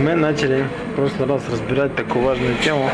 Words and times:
Мы 0.00 0.14
начали 0.14 0.64
в 0.92 0.96
прошлый 0.96 1.28
раз 1.28 1.42
разбирать 1.50 1.94
такую 1.94 2.24
важную 2.24 2.54
тему. 2.62 2.90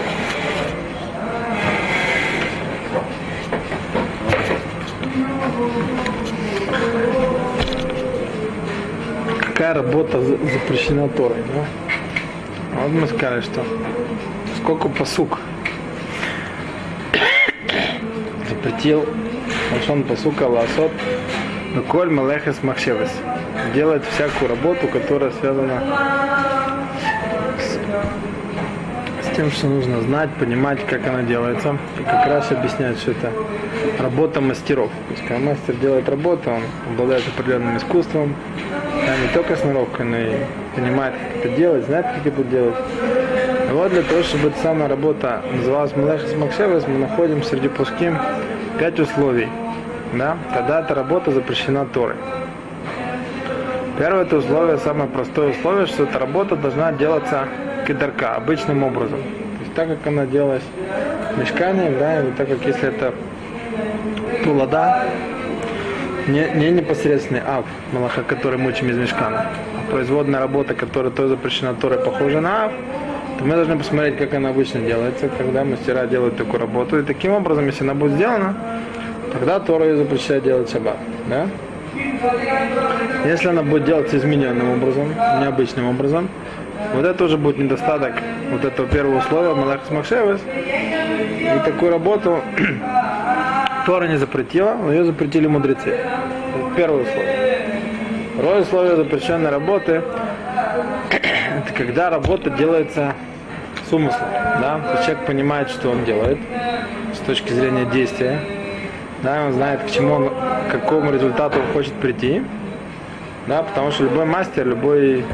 Какая 9.41 9.75
работа 9.75 10.21
за- 10.21 10.37
запрещена 10.37 11.09
Торой, 11.09 11.39
да? 11.55 11.65
Вот 12.83 12.91
мы 12.93 13.07
сказали, 13.07 13.41
что 13.41 13.65
сколько 14.59 14.89
посук 14.89 15.39
запретил 18.49 19.05
Лашон 19.75 20.05
посука 20.05 20.45
Ласот 20.45 20.93
Коль 21.89 22.11
Малехес 22.11 22.63
Махшевес 22.63 23.11
делать 23.75 24.03
всякую 24.15 24.51
работу, 24.51 24.89
которая 24.89 25.31
связана 25.33 25.83
тем, 29.41 29.51
что 29.51 29.69
нужно 29.69 30.03
знать, 30.03 30.29
понимать, 30.39 30.85
как 30.85 31.07
она 31.07 31.23
делается. 31.23 31.75
И 31.99 32.03
как 32.03 32.27
раз 32.27 32.53
объяснять, 32.53 32.99
что 32.99 33.13
это 33.13 33.33
работа 33.99 34.43
мастеров. 34.43 34.91
То 35.09 35.15
есть, 35.15 35.27
когда 35.27 35.43
мастер 35.43 35.75
делает 35.77 36.07
работу, 36.11 36.51
он 36.51 36.63
обладает 36.93 37.27
определенным 37.27 37.79
искусством, 37.79 38.35
да, 39.07 39.17
не 39.17 39.33
только 39.33 39.57
сноровкой, 39.57 40.05
но 40.05 40.17
и 40.19 40.33
понимает, 40.77 41.15
как 41.15 41.47
это 41.47 41.57
делать, 41.57 41.87
знает, 41.87 42.05
как 42.15 42.27
это 42.27 42.45
делать. 42.45 42.75
И 43.71 43.73
вот 43.73 43.91
для 43.91 44.03
того, 44.03 44.23
чтобы 44.25 44.49
эта 44.49 44.59
самая 44.59 44.91
работа 44.91 45.41
называлась 45.57 45.97
Малехес 45.97 46.37
Махшевес, 46.37 46.87
мы 46.87 46.99
находим 46.99 47.43
среди 47.43 47.69
пуским 47.69 48.19
пять 48.79 49.01
условий, 49.01 49.49
да, 50.13 50.37
когда 50.53 50.81
эта 50.81 50.95
работа 50.95 51.31
запрещена 51.31 51.87
Торой. 51.87 52.17
Первое 53.99 54.25
это 54.25 54.37
условие, 54.37 54.77
самое 54.77 55.09
простое 55.09 55.53
условие, 55.53 55.87
что 55.87 56.03
эта 56.03 56.19
работа 56.19 56.57
должна 56.57 56.93
делаться 56.93 57.49
кедарка, 57.87 58.37
обычным 58.37 58.83
образом. 58.83 59.21
То 59.21 59.61
есть 59.61 59.75
так, 59.75 59.89
как 59.89 60.07
она 60.07 60.27
делалась 60.27 60.63
в 61.35 61.39
мешкане, 61.39 61.91
да, 61.99 62.21
или 62.21 62.31
так, 62.33 62.49
как 62.49 62.65
если 62.65 62.89
это 62.89 63.15
тулада, 64.45 65.05
не, 66.27 66.51
не 66.55 66.71
непосредственный 66.71 67.43
ав, 67.47 67.65
малаха, 67.93 68.23
который 68.23 68.59
мы 68.59 68.71
учим 68.71 68.91
из 68.91 68.97
мешкана, 68.97 69.47
а 69.77 69.91
производная 69.91 70.41
работа, 70.41 70.75
которая 70.75 71.11
тоже 71.11 71.31
запрещена 71.31 71.75
Торой, 71.75 71.99
похожа 71.99 72.41
на 72.41 72.67
ав, 72.67 72.73
то 73.39 73.45
мы 73.45 73.55
должны 73.55 73.79
посмотреть, 73.79 74.19
как 74.19 74.35
она 74.35 74.51
обычно 74.51 74.81
делается, 74.81 75.29
когда 75.29 75.65
мастера 75.65 76.07
делают 76.07 76.37
такую 76.37 76.61
работу. 76.61 76.99
И 76.99 77.03
таким 77.03 77.33
образом, 77.33 77.67
если 77.67 77.85
она 77.85 77.95
будет 77.95 78.13
сделана, 78.13 78.55
тогда 79.33 79.59
Тора 79.61 79.87
ее 79.87 79.97
запрещает 79.97 80.45
делать 80.45 80.71
шаббат. 80.71 80.99
Да? 81.29 81.47
Если 83.25 83.49
она 83.49 83.63
будет 83.63 83.85
делаться 83.85 84.17
измененным 84.17 84.71
образом, 84.73 85.09
необычным 85.41 85.89
образом, 85.89 86.29
вот 86.95 87.05
это 87.05 87.25
уже 87.25 87.37
будет 87.37 87.59
недостаток 87.59 88.15
вот 88.51 88.65
этого 88.65 88.89
первого 88.89 89.19
условия 89.19 89.55
Малахас 89.55 89.91
Махшевес. 89.91 90.41
И 90.47 91.61
такую 91.65 91.93
работу 91.93 92.41
Тора 93.87 94.07
не 94.07 94.17
запретила, 94.17 94.75
но 94.75 94.93
ее 94.93 95.05
запретили 95.05 95.47
мудрецы. 95.47 95.99
Первое 96.77 97.03
условие. 97.03 97.81
Второе 98.35 98.63
условие 98.63 98.97
запрещенной 98.97 99.51
работы 99.51 100.03
это 101.11 101.73
когда 101.77 102.11
работа 102.11 102.51
делается 102.51 103.15
с 103.89 103.93
умыслом. 103.93 104.29
Да? 104.61 104.81
То 104.81 104.93
есть 104.93 105.05
человек 105.05 105.27
понимает, 105.27 105.71
что 105.71 105.91
он 105.91 106.05
делает 106.05 106.39
с 107.15 107.19
точки 107.19 107.53
зрения 107.53 107.85
действия. 107.87 108.41
Да, 109.23 109.45
он 109.47 109.53
знает, 109.53 109.83
к 109.83 109.91
чему 109.91 110.15
он, 110.15 110.31
к 110.31 110.73
какому 110.73 111.13
результату 111.13 111.59
он 111.61 111.73
хочет 111.73 111.93
прийти. 111.95 112.43
Да, 113.47 113.63
потому 113.63 113.91
что 113.91 114.05
любой 114.05 114.25
мастер, 114.25 114.67
любой 114.67 115.25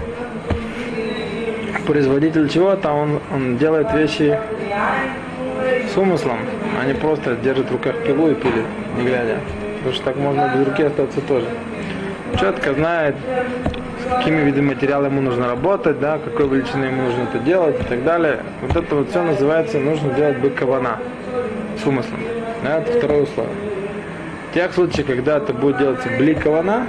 производитель 1.86 2.48
чего-то, 2.48 2.90
он, 2.90 3.20
он 3.32 3.56
делает 3.56 3.92
вещи 3.94 4.38
с 5.92 5.96
умыслом, 5.96 6.38
а 6.80 6.86
не 6.86 6.94
просто 6.94 7.36
держит 7.36 7.70
в 7.70 7.72
руках 7.72 7.94
пилу 8.04 8.30
и 8.30 8.34
пилит, 8.34 8.66
не 8.98 9.04
глядя. 9.04 9.38
Потому 9.76 9.94
что 9.94 10.04
так 10.04 10.16
можно 10.16 10.52
без 10.54 10.66
руки 10.66 10.82
остаться 10.82 11.20
тоже. 11.22 11.46
Четко 12.38 12.74
знает, 12.74 13.14
с 14.04 14.16
какими 14.16 14.40
видами 14.42 14.74
материала 14.74 15.06
ему 15.06 15.20
нужно 15.20 15.46
работать, 15.46 16.00
да, 16.00 16.18
какой 16.18 16.48
величины 16.48 16.86
ему 16.86 17.02
нужно 17.02 17.22
это 17.22 17.38
делать 17.38 17.80
и 17.80 17.84
так 17.84 18.04
далее. 18.04 18.40
Вот 18.60 18.76
это 18.76 18.94
вот 18.96 19.10
все 19.10 19.22
называется, 19.22 19.78
нужно 19.78 20.12
делать 20.12 20.38
быкована 20.38 20.98
с 21.82 21.86
умыслом. 21.86 22.20
Да, 22.62 22.78
это 22.78 22.98
второе 22.98 23.22
условие. 23.22 23.54
В 24.50 24.54
тех 24.54 24.72
случаях, 24.72 25.06
когда 25.06 25.36
это 25.36 25.52
будет 25.52 25.78
делаться 25.78 26.08
бликована, 26.18 26.86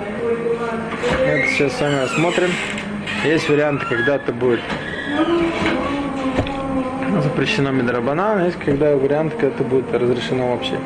это 1.25 1.47
сейчас 1.49 1.73
с 1.73 1.81
вами 1.81 2.01
рассмотрим. 2.01 2.49
Есть 3.23 3.49
варианты, 3.49 3.85
когда 3.85 4.15
это 4.15 4.31
будет 4.31 4.61
запрещено 7.37 7.69
медрабанан, 7.71 8.45
есть 8.45 8.57
когда 8.57 8.95
вариант, 8.95 9.33
когда 9.33 9.49
это 9.49 9.63
будет 9.63 9.93
разрешено 9.93 10.53
вообще. 10.53 10.79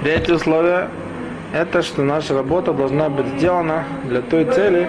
Третье 0.00 0.36
условие– 0.36 0.88
это 1.52 1.82
что 1.82 2.02
наша 2.02 2.32
работа 2.32 2.72
должна 2.72 3.10
быть 3.10 3.26
сделана 3.36 3.84
для 4.04 4.22
той 4.22 4.46
цели, 4.46 4.88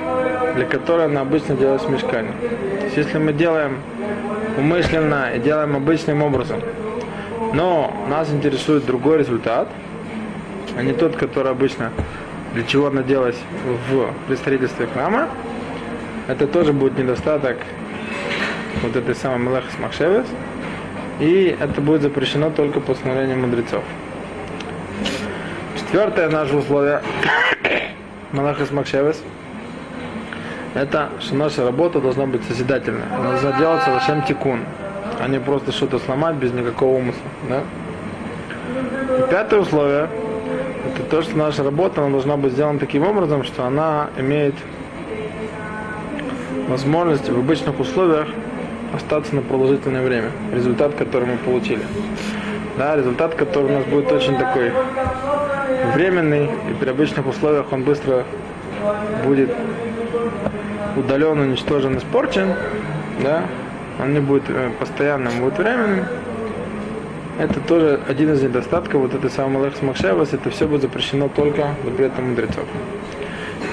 для 0.55 0.65
которой 0.67 1.07
она 1.07 1.19
обычно 1.19 1.55
делается 1.55 1.89
в 1.89 1.91
мешкане. 1.91 2.29
То 2.79 2.85
есть 2.85 2.95
если 2.95 3.17
мы 3.17 3.33
делаем 3.33 3.81
умышленно 4.57 5.31
и 5.35 5.39
делаем 5.39 5.75
обычным 5.75 6.23
образом, 6.23 6.61
но 7.53 7.93
нас 8.09 8.31
интересует 8.31 8.85
другой 8.85 9.17
результат, 9.17 9.67
а 10.77 10.81
не 10.81 10.93
тот, 10.93 11.17
который 11.17 11.51
обычно 11.51 11.91
для 12.53 12.63
чего 12.63 12.87
она 12.87 13.03
делалась 13.03 13.41
в 13.89 14.35
строительстве 14.37 14.87
храма, 14.87 15.27
это 16.29 16.47
тоже 16.47 16.71
будет 16.71 16.97
недостаток 16.97 17.57
вот 18.83 18.95
этой 18.95 19.15
самой 19.15 19.39
Мелехас 19.39 19.77
Махшевес, 19.79 20.25
и 21.19 21.55
это 21.59 21.81
будет 21.81 22.01
запрещено 22.01 22.49
только 22.49 22.79
по 22.79 22.93
постановлению 22.93 23.37
мудрецов. 23.37 23.83
Четвертое 25.77 26.29
наше 26.29 26.55
условие 26.55 27.01
Малахас 28.31 28.71
Махшевес 28.71 29.21
это 30.75 31.09
что 31.21 31.35
наша 31.35 31.63
работа 31.63 32.01
должна 32.01 32.25
быть 32.25 32.43
созидательная. 32.43 33.07
Она 33.17 33.31
должна 33.31 33.57
делаться 33.57 33.91
Лашем 33.91 34.23
Тикун, 34.23 34.59
а 35.21 35.27
не 35.29 35.39
просто 35.39 35.71
что-то 35.71 35.99
сломать 35.99 36.35
без 36.35 36.51
никакого 36.51 36.97
умысла. 36.97 37.21
Да? 37.47 37.61
И 39.19 39.29
пятое 39.29 39.61
условие 39.61 40.09
это 40.85 41.03
то, 41.09 41.21
что 41.21 41.37
наша 41.37 41.63
работа 41.63 42.01
она 42.01 42.11
должна 42.11 42.35
быть 42.35 42.51
сделана 42.51 42.77
таким 42.77 43.07
образом, 43.07 43.45
что 43.45 43.63
она 43.63 44.09
имеет 44.17 44.55
возможность 46.67 47.29
в 47.29 47.37
обычных 47.39 47.79
условиях 47.79 48.27
остаться 48.95 49.35
на 49.35 49.41
продолжительное 49.41 50.03
время. 50.03 50.31
Результат, 50.53 50.95
который 50.95 51.27
мы 51.27 51.37
получили. 51.37 51.81
Да, 52.77 52.95
результат, 52.95 53.35
который 53.35 53.65
у 53.65 53.73
нас 53.73 53.85
будет 53.85 54.11
очень 54.11 54.37
такой 54.37 54.71
временный, 55.93 56.45
и 56.45 56.73
при 56.79 56.89
обычных 56.89 57.25
условиях 57.27 57.71
он 57.71 57.83
быстро 57.83 58.25
будет 59.25 59.49
удален, 60.95 61.39
уничтожен, 61.39 61.97
испорчен, 61.97 62.53
да, 63.23 63.45
он 63.99 64.13
не 64.13 64.19
будет 64.19 64.43
э, 64.49 64.71
постоянным, 64.79 65.39
будет 65.39 65.57
временным. 65.57 66.05
Это 67.39 67.59
тоже 67.61 67.99
один 68.07 68.33
из 68.33 68.41
недостатков 68.41 69.01
вот 69.01 69.13
этой 69.13 69.29
самой 69.29 69.53
Малахс 69.53 69.81
Махшевас, 69.81 70.33
это 70.33 70.49
все 70.49 70.67
будет 70.67 70.81
запрещено 70.81 71.29
только 71.29 71.75
запретом 71.83 72.29
мудрецов. 72.29 72.65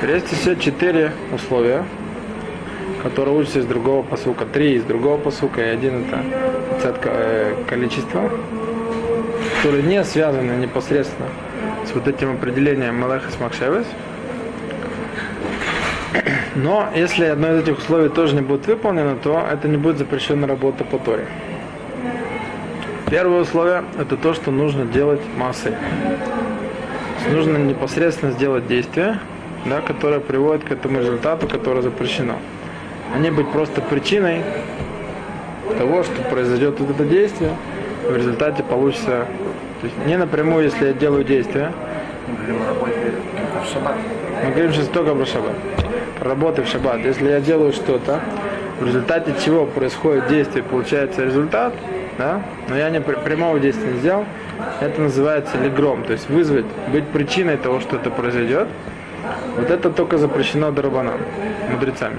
Есть 0.03 0.33
еще 0.33 0.57
четыре 0.57 1.13
условия, 1.33 1.85
которые 3.03 3.37
учатся 3.37 3.59
из 3.59 3.67
другого 3.67 4.03
посука. 4.03 4.45
Три 4.45 4.75
из 4.75 4.85
другого 4.85 5.19
посука 5.19 5.61
и 5.61 5.65
один 5.65 6.05
это 6.05 6.21
цетка, 6.81 7.11
э, 7.13 7.55
количество, 7.69 8.31
которые 9.57 9.83
не 9.83 10.05
связаны 10.05 10.53
непосредственно 10.53 11.29
с 11.85 11.93
вот 11.95 12.07
этим 12.07 12.33
определением 12.33 13.01
Малахас 13.01 13.39
Махшевес. 13.41 13.87
Но 16.55 16.89
если 16.95 17.25
одно 17.25 17.55
из 17.55 17.63
этих 17.63 17.79
условий 17.79 18.09
тоже 18.09 18.35
не 18.35 18.43
будет 18.43 18.67
выполнено, 18.67 19.17
то 19.17 19.45
это 19.51 19.69
не 19.69 19.79
будет 19.79 19.99
запрещена 19.99 20.47
работа 20.47 20.85
по 20.85 20.99
Торе. 20.99 21.27
Первое 23.11 23.41
условие– 23.41 23.85
это 23.99 24.17
то, 24.17 24.33
что 24.33 24.51
нужно 24.51 24.85
делать 24.85 25.21
массы. 25.37 25.75
Нужно 27.31 27.57
непосредственно 27.57 28.33
сделать 28.33 28.67
действие, 28.67 29.19
да, 29.65 29.81
которое 29.81 30.21
приводит 30.21 30.65
к 30.65 30.73
этому 30.73 30.99
результату, 31.01 31.49
которое 31.49 31.83
запрещено. 31.83 32.37
А 33.15 33.19
не 33.19 33.31
быть 33.31 33.51
просто 33.51 33.81
причиной 33.81 34.43
того, 35.79 36.03
что 36.03 36.23
произойдет 36.23 36.81
вот 36.81 36.91
это 36.91 37.05
действие, 37.05 37.51
в 38.09 38.17
результате 38.17 38.63
получится, 38.63 39.27
то 39.81 39.87
есть 39.87 39.97
не 40.07 40.17
напрямую, 40.17 40.65
если 40.65 40.87
я 40.87 40.93
делаю 40.93 41.25
действие, 41.25 41.73
Мы 44.45 44.51
говорим 44.51 44.73
сейчас 44.73 44.89
только 44.89 45.15
про 45.15 45.27
шаббат. 45.27 45.55
Про 46.19 46.31
работы 46.31 46.63
в 46.63 46.69
шаббат. 46.69 47.01
Если 47.05 47.29
я 47.29 47.41
делаю 47.41 47.73
что-то, 47.73 48.21
в 48.81 48.87
результате 48.87 49.35
чего 49.45 49.67
происходит 49.67 50.29
действие, 50.29 50.65
получается 50.65 51.25
результат, 51.25 51.75
да, 52.19 52.43
но 52.69 52.77
я 52.77 52.91
не 52.91 53.01
пр- 53.01 53.21
прямого 53.21 53.61
действия 53.61 53.93
не 53.93 53.99
сделал, 53.99 54.25
это 54.81 55.01
называется 55.01 55.59
легром, 55.59 56.05
то 56.05 56.13
есть 56.13 56.29
вызвать, 56.29 56.67
быть 56.89 57.07
причиной 57.09 57.57
того, 57.57 57.81
что 57.81 57.97
это 57.97 58.11
произойдет. 58.11 58.69
Вот 59.57 59.71
это 59.71 59.91
только 59.91 60.19
запрещено 60.19 60.71
дарабанам, 60.71 61.21
мудрецами. 61.71 62.19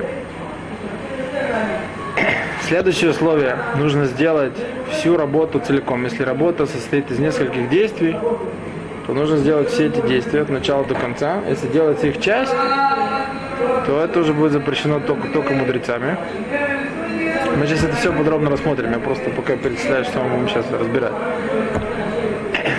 Следующее 2.67 3.11
условие. 3.11 3.57
Нужно 3.75 4.05
сделать 4.05 4.53
всю 4.91 5.17
работу 5.17 5.59
целиком. 5.59 6.05
Если 6.05 6.23
работа 6.23 6.65
состоит 6.65 7.11
из 7.11 7.19
нескольких 7.19 7.69
действий, 7.69 8.15
то 9.05 9.13
нужно 9.13 9.37
сделать 9.37 9.69
все 9.69 9.87
эти 9.87 9.99
действия 10.07 10.41
от 10.41 10.49
начала 10.49 10.85
до 10.85 10.95
конца. 10.95 11.41
Если 11.49 11.67
делать 11.67 12.01
их 12.05 12.21
часть, 12.21 12.53
то 13.85 14.01
это 14.01 14.21
уже 14.21 14.33
будет 14.33 14.53
запрещено 14.53 15.01
только, 15.01 15.27
только 15.27 15.53
мудрецами. 15.53 16.17
Мы 17.57 17.67
сейчас 17.67 17.83
это 17.83 17.95
все 17.97 18.13
подробно 18.13 18.49
рассмотрим. 18.49 18.91
Я 18.91 18.99
просто 18.99 19.29
пока 19.29 19.57
перечисляю, 19.57 20.05
что 20.05 20.19
мы 20.19 20.37
будем 20.37 20.49
сейчас 20.49 20.65
разбирать. 20.71 21.13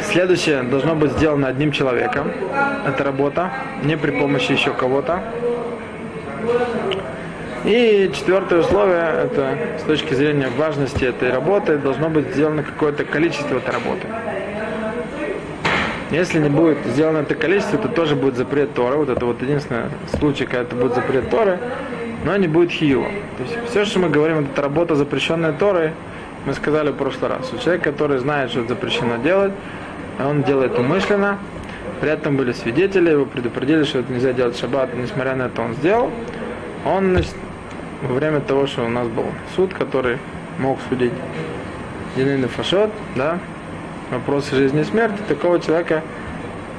Следующее 0.05 0.63
должно 0.63 0.95
быть 0.95 1.13
сделано 1.13 1.49
одним 1.49 1.73
человеком. 1.73 2.33
Это 2.87 3.05
работа, 3.05 3.53
не 3.83 3.99
при 3.99 4.13
помощи 4.13 4.53
еще 4.53 4.73
кого-то. 4.73 5.23
И 7.65 8.11
четвертое 8.13 8.61
условие, 8.61 9.25
это 9.25 9.57
с 9.81 9.83
точки 9.85 10.13
зрения 10.13 10.51
важности 10.55 11.05
этой 11.05 11.31
работы, 11.31 11.79
должно 11.79 12.11
быть 12.11 12.29
сделано 12.35 12.63
какое-то 12.63 13.05
количество 13.07 13.57
этой 13.57 13.73
работы. 13.73 14.07
Если 16.11 16.39
не 16.39 16.51
будет 16.51 16.77
сделано 16.85 17.19
это 17.19 17.35
количество, 17.35 17.79
то 17.79 17.89
тоже 17.89 18.17
будет 18.17 18.37
запрет 18.37 18.75
Торы. 18.75 18.97
Вот 18.97 19.09
это 19.09 19.25
вот 19.25 19.41
единственный 19.41 19.85
случай, 20.19 20.45
когда 20.45 20.61
это 20.61 20.77
будет 20.77 20.95
запрет 20.95 21.31
Торы, 21.31 21.59
но 22.25 22.37
не 22.37 22.49
будет 22.49 22.71
хиюва. 22.71 23.09
То 23.39 23.43
есть 23.43 23.71
все, 23.71 23.85
что 23.87 23.99
мы 23.99 24.11
говорим, 24.11 24.41
это 24.41 24.61
работа, 24.61 24.95
запрещенная 24.95 25.53
Торой, 25.53 25.93
мы 26.45 26.53
сказали 26.53 26.91
в 26.91 26.97
прошлый 26.97 27.31
раз. 27.31 27.51
У 27.51 27.59
человека, 27.59 27.93
который 27.93 28.19
знает, 28.19 28.51
что 28.51 28.61
это 28.61 28.71
запрещено 28.71 29.17
делать, 29.17 29.53
он 30.23 30.43
делает 30.43 30.79
умышленно, 30.79 31.39
при 32.03 32.11
этом 32.11 32.37
были 32.37 32.53
свидетели, 32.53 33.11
его 33.11 33.25
предупредили, 33.25 33.85
что 33.85 34.01
это 34.01 34.13
нельзя 34.13 34.35
делать 34.35 34.55
в 34.55 34.61
шаббат, 34.61 34.91
несмотря 34.95 35.35
на 35.35 35.45
это 35.45 35.63
он 35.63 35.75
сделал. 35.75 36.11
Он, 36.85 37.13
значит, 37.13 37.35
во 38.03 38.15
время 38.15 38.41
того, 38.41 38.67
что 38.67 38.85
у 38.85 38.89
нас 38.89 39.09
был 39.09 39.27
суд, 39.57 39.73
который 39.75 40.19
мог 40.59 40.79
судить 40.89 41.13
Динин 42.17 42.49
Фашот, 42.49 42.91
да, 43.17 43.39
вопросы 44.11 44.55
жизни 44.55 44.83
и 44.83 44.85
смерти, 44.85 45.19
такого 45.29 45.61
человека 45.61 46.03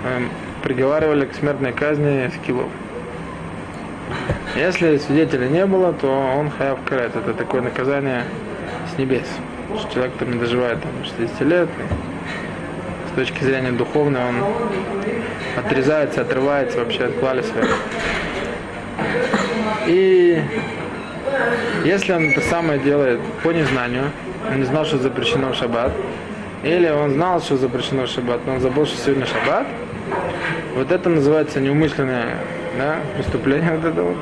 эм, 0.05 0.29
приговаривали 0.63 1.25
к 1.25 1.35
смертной 1.35 1.73
казни 1.73 2.31
скиллов. 2.41 2.69
Если 4.55 4.97
свидетелей 4.97 5.49
не 5.49 5.65
было, 5.65 5.91
то 5.91 6.07
он 6.07 6.49
хаяв 6.49 6.79
карет. 6.85 7.15
Это 7.15 7.33
такое 7.33 7.61
наказание 7.61 8.23
с 8.93 8.97
небес. 8.97 9.27
Что 9.77 9.93
человек 9.93 10.13
там 10.17 10.31
не 10.31 10.39
доживает 10.39 10.81
там, 10.81 10.91
60 11.03 11.41
лет. 11.41 11.67
И 11.67 13.11
с 13.11 13.15
точки 13.15 13.43
зрения 13.43 13.71
духовной 13.71 14.21
он 14.23 14.35
отрезается, 15.57 16.21
отрывается 16.21 16.79
вообще 16.79 17.05
от 17.05 17.15
клали 17.15 17.41
своей. 17.41 17.67
И 19.87 20.41
если 21.85 22.13
он 22.13 22.31
это 22.31 22.41
самое 22.41 22.79
делает 22.79 23.19
по 23.43 23.51
незнанию, 23.51 24.05
он 24.49 24.59
не 24.59 24.65
знал, 24.65 24.85
что 24.85 24.97
запрещено 24.97 25.51
в 25.51 25.55
шаббат, 25.55 25.91
или 26.63 26.89
он 26.89 27.11
знал, 27.11 27.39
что 27.41 27.57
запрещено 27.57 28.05
в 28.05 28.07
шаббат, 28.07 28.41
но 28.45 28.53
он 28.55 28.59
забыл, 28.59 28.85
что 28.85 28.97
сегодня 28.97 29.25
шаббат, 29.25 29.67
вот 30.75 30.91
это 30.91 31.09
называется 31.09 31.61
неумышленное 31.61 32.37
да, 32.77 32.97
преступление, 33.15 33.75
вот 33.75 33.85
это 33.85 34.01
вот, 34.01 34.17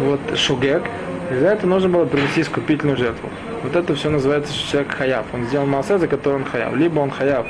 вот 0.00 0.38
шугек, 0.38 0.82
и 1.30 1.34
за 1.34 1.46
это 1.48 1.66
нужно 1.66 1.88
было 1.88 2.04
принести 2.04 2.40
искупительную 2.40 2.96
жертву. 2.96 3.30
Вот 3.62 3.76
это 3.76 3.94
все 3.94 4.10
называется, 4.10 4.52
человек 4.52 4.92
хаяв. 4.92 5.26
Он 5.32 5.44
сделал 5.44 5.66
массе, 5.66 5.98
за 5.98 6.08
который 6.08 6.36
он 6.36 6.44
хаяв. 6.44 6.74
Либо 6.74 6.98
он 7.00 7.10
хаяв 7.10 7.46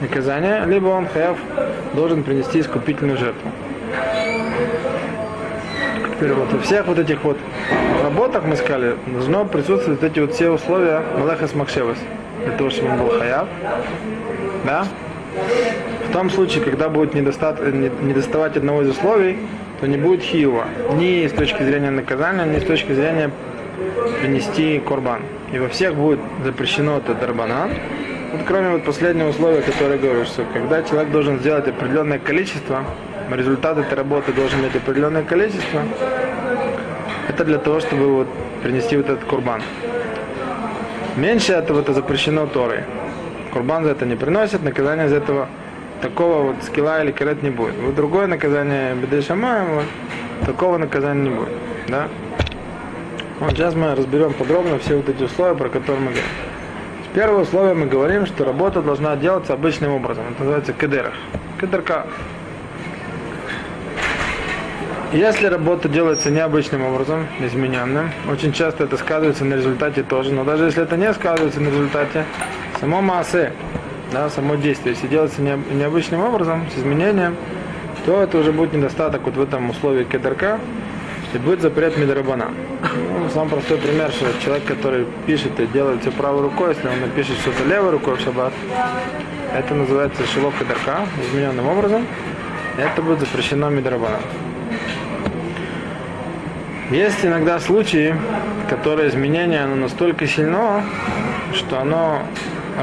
наказание, 0.00 0.64
либо 0.66 0.88
он 0.88 1.06
хаяв 1.06 1.36
должен 1.94 2.24
принести 2.24 2.60
искупительную 2.60 3.18
жертву. 3.18 3.52
Теперь 6.14 6.32
вот 6.32 6.52
во 6.52 6.58
всех 6.60 6.86
вот 6.86 6.98
этих 6.98 7.22
вот 7.22 7.36
работах 8.12 8.44
мы 8.44 8.56
сказали, 8.56 8.96
должно 9.06 9.44
присутствовать 9.46 10.02
эти 10.02 10.20
вот 10.20 10.34
все 10.34 10.50
условия 10.50 11.02
Малахас 11.18 11.54
Макшевас, 11.54 11.96
для 12.44 12.56
того, 12.56 12.68
чтобы 12.70 12.90
он 12.90 12.98
был 12.98 13.18
хаяв. 13.18 13.48
Да? 14.66 14.86
В 16.08 16.12
том 16.12 16.28
случае, 16.28 16.62
когда 16.62 16.90
будет 16.90 17.14
недостат, 17.14 17.60
не 17.62 18.12
доставать 18.12 18.56
одного 18.56 18.82
из 18.82 18.90
условий, 18.90 19.38
то 19.80 19.86
не 19.86 19.96
будет 19.96 20.22
хиева. 20.22 20.66
Ни 20.94 21.26
с 21.26 21.32
точки 21.32 21.62
зрения 21.62 21.90
наказания, 21.90 22.44
ни 22.44 22.58
с 22.58 22.64
точки 22.64 22.92
зрения 22.92 23.30
принести 24.20 24.78
корбан. 24.80 25.22
И 25.52 25.58
во 25.58 25.68
всех 25.68 25.94
будет 25.94 26.20
запрещено 26.44 26.98
это 26.98 27.14
дарбанан. 27.14 27.70
Вот 28.32 28.42
кроме 28.46 28.70
вот 28.70 28.84
последнего 28.84 29.30
условия, 29.30 29.62
которое 29.62 29.98
говорю, 29.98 30.24
что 30.26 30.44
когда 30.52 30.82
человек 30.82 31.10
должен 31.10 31.38
сделать 31.38 31.66
определенное 31.66 32.18
количество, 32.18 32.84
результат 33.30 33.78
этой 33.78 33.94
работы 33.94 34.32
должен 34.32 34.60
иметь 34.60 34.76
определенное 34.76 35.22
количество, 35.22 35.82
это 37.42 37.50
для 37.50 37.58
того, 37.58 37.80
чтобы 37.80 38.06
вот 38.06 38.28
принести 38.62 38.96
вот 38.96 39.08
этот 39.08 39.24
курбан. 39.24 39.62
Меньше 41.16 41.52
этого 41.52 41.80
это 41.80 41.92
запрещено 41.92 42.46
Торой. 42.46 42.84
Курбан 43.52 43.84
за 43.84 43.90
это 43.90 44.06
не 44.06 44.16
приносит, 44.16 44.62
наказание 44.62 45.08
за 45.08 45.16
этого 45.16 45.48
такого 46.00 46.42
вот 46.42 46.56
скилла 46.62 47.02
или 47.02 47.12
карет 47.12 47.42
не 47.42 47.50
будет. 47.50 47.74
Вот 47.82 47.94
другое 47.94 48.26
наказание 48.26 48.94
Бедешама, 48.94 49.64
вот, 49.68 50.46
такого 50.46 50.78
наказания 50.78 51.30
не 51.30 51.30
будет. 51.30 51.52
Да? 51.88 52.08
Вот 53.40 53.50
сейчас 53.52 53.74
мы 53.74 53.94
разберем 53.94 54.32
подробно 54.32 54.78
все 54.78 54.96
вот 54.96 55.08
эти 55.08 55.22
условия, 55.22 55.54
про 55.54 55.68
которые 55.68 56.00
мы 56.00 56.10
говорим. 56.10 56.30
Первое 57.14 57.42
условие 57.42 57.74
мы 57.74 57.86
говорим, 57.86 58.26
что 58.26 58.44
работа 58.44 58.80
должна 58.80 59.16
делаться 59.16 59.52
обычным 59.52 59.92
образом. 59.92 60.24
Это 60.30 60.40
называется 60.40 60.72
кедерах. 60.72 61.12
Кедерка. 61.60 62.06
Если 65.12 65.44
работа 65.44 65.90
делается 65.90 66.30
необычным 66.30 66.86
образом, 66.86 67.26
измененным, 67.38 68.10
очень 68.30 68.50
часто 68.50 68.84
это 68.84 68.96
сказывается 68.96 69.44
на 69.44 69.54
результате 69.54 70.02
тоже, 70.02 70.32
но 70.32 70.42
даже 70.42 70.64
если 70.64 70.82
это 70.82 70.96
не 70.96 71.12
сказывается 71.12 71.60
на 71.60 71.68
результате, 71.68 72.24
само 72.80 73.02
массе, 73.02 73.52
да, 74.10 74.30
само 74.30 74.54
действие, 74.54 74.94
если 74.94 75.08
делается 75.08 75.42
необычным 75.42 76.22
образом, 76.22 76.66
с 76.74 76.78
изменением, 76.78 77.36
то 78.06 78.22
это 78.22 78.38
уже 78.38 78.52
будет 78.52 78.72
недостаток 78.72 79.20
вот 79.24 79.36
в 79.36 79.42
этом 79.42 79.68
условии 79.68 80.04
кедерка, 80.04 80.58
и 81.34 81.38
будет 81.38 81.60
запрет 81.60 81.98
Мидрабана. 81.98 82.48
Ну, 83.20 83.28
самый 83.34 83.50
простой 83.50 83.76
пример, 83.76 84.10
что 84.12 84.24
человек, 84.42 84.64
который 84.64 85.06
пишет 85.26 85.60
и 85.60 85.66
делает 85.66 86.00
все 86.00 86.10
правой 86.10 86.40
рукой, 86.40 86.70
если 86.70 86.88
он 86.88 87.00
напишет 87.02 87.36
что-то 87.36 87.68
левой 87.68 87.90
рукой 87.90 88.16
в 88.16 88.20
шаббат, 88.20 88.54
это 89.54 89.74
называется 89.74 90.26
шилок 90.26 90.54
кедерка, 90.58 91.00
измененным 91.22 91.68
образом, 91.68 92.06
это 92.78 93.02
будет 93.02 93.20
запрещено 93.20 93.68
Мидрабана. 93.68 94.16
Есть 96.92 97.24
иногда 97.24 97.58
случаи, 97.58 98.14
которые 98.68 99.08
изменение 99.08 99.60
оно 99.62 99.76
настолько 99.76 100.26
сильно, 100.26 100.84
что 101.54 101.80
оно 101.80 102.22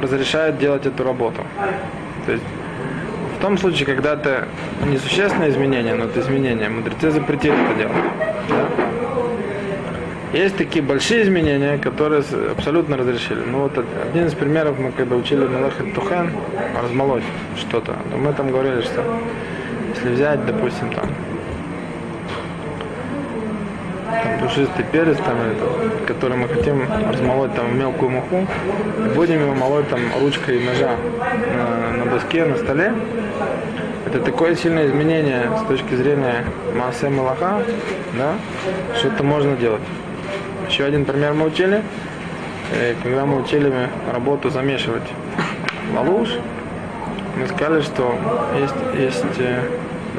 разрешает 0.01 0.57
делать 0.57 0.87
эту 0.87 1.03
работу. 1.03 1.43
То 2.25 2.31
есть 2.31 2.43
в 3.37 3.41
том 3.41 3.59
случае, 3.59 3.85
когда 3.85 4.13
это 4.13 4.47
несущественное 4.87 5.49
изменение, 5.49 5.93
но 5.93 6.05
это 6.05 6.21
изменение, 6.21 6.69
мудрецы 6.69 7.11
запретили 7.11 7.53
это 7.53 7.75
делать. 7.75 7.95
Да? 8.49 8.65
Есть 10.33 10.57
такие 10.57 10.83
большие 10.83 11.21
изменения, 11.21 11.77
которые 11.77 12.23
абсолютно 12.51 12.97
разрешили. 12.97 13.41
Ну 13.45 13.59
вот 13.59 13.77
один 14.11 14.25
из 14.25 14.33
примеров 14.33 14.79
мы 14.79 14.91
когда 14.91 15.17
учили 15.17 15.45
Мелахет 15.45 15.93
Тухен, 15.93 16.31
размолоть 16.81 17.23
что-то, 17.57 17.95
то 18.09 18.17
мы 18.17 18.33
там 18.33 18.49
говорили, 18.49 18.81
что 18.81 19.03
если 19.93 20.09
взять, 20.09 20.43
допустим, 20.47 20.89
там, 20.95 21.09
душистый 24.41 24.85
перец, 24.91 25.17
там, 25.17 25.37
это, 25.41 26.05
который 26.07 26.37
мы 26.37 26.47
хотим 26.47 26.83
размолоть 27.11 27.53
там, 27.55 27.67
в 27.67 27.75
мелкую 27.75 28.11
муху, 28.11 28.47
будем 29.15 29.41
его 29.41 29.53
молоть 29.53 29.87
там, 29.89 29.99
ручкой 30.19 30.59
ножа 30.59 30.95
на, 31.55 32.05
на 32.05 32.11
доске, 32.11 32.45
на 32.45 32.57
столе. 32.57 32.93
Это 34.05 34.19
такое 34.21 34.55
сильное 34.55 34.87
изменение 34.87 35.49
с 35.63 35.67
точки 35.67 35.93
зрения 35.95 36.43
массы 36.75 37.09
молока, 37.09 37.61
да, 38.17 38.33
что 38.97 39.09
это 39.09 39.23
можно 39.23 39.55
делать. 39.55 39.81
Еще 40.67 40.83
один 40.85 41.05
пример 41.05 41.33
мы 41.33 41.45
учили, 41.45 41.83
э, 42.73 42.95
когда 43.03 43.25
мы 43.25 43.41
учили 43.41 43.71
работу 44.11 44.49
замешивать 44.49 45.03
лалуш, 45.95 46.29
мы 47.37 47.47
сказали, 47.47 47.81
что 47.81 48.15
есть, 48.59 48.73
есть 49.13 49.39
э, 49.39 49.61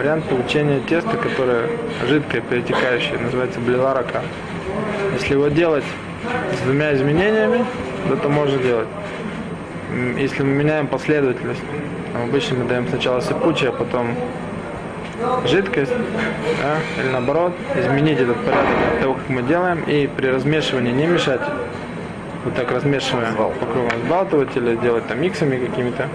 Вариант 0.00 0.24
получения 0.24 0.80
теста, 0.88 1.14
которое 1.18 1.68
жидкое, 2.08 2.40
перетекающее, 2.40 3.18
называется 3.18 3.60
блиларака. 3.60 4.22
Если 5.12 5.34
его 5.34 5.48
делать 5.48 5.84
с 6.54 6.64
двумя 6.64 6.94
изменениями, 6.94 7.66
то 8.08 8.14
это 8.14 8.30
можно 8.30 8.56
делать. 8.56 8.88
Если 10.16 10.42
мы 10.42 10.54
меняем 10.54 10.86
последовательность, 10.86 11.60
обычно 12.14 12.60
мы 12.60 12.64
даем 12.64 12.88
сначала 12.88 13.20
сыпучее, 13.20 13.68
а 13.68 13.72
потом 13.72 14.14
жидкость, 15.44 15.92
да, 16.62 17.02
или 17.02 17.12
наоборот, 17.12 17.52
изменить 17.76 18.20
этот 18.20 18.38
порядок 18.38 18.70
того, 19.02 19.14
как 19.16 19.28
мы 19.28 19.42
делаем, 19.42 19.82
и 19.82 20.06
при 20.06 20.28
размешивании 20.28 20.92
не 20.92 21.08
мешать, 21.08 21.42
вот 22.46 22.54
так 22.54 22.70
размешивая 22.70 23.32
по 23.32 23.66
кругу, 23.66 23.90
взбалтывать 24.02 24.56
или 24.56 24.76
делать 24.76 25.06
там 25.08 25.20
миксами 25.20 25.58
какими-то, 25.58 26.08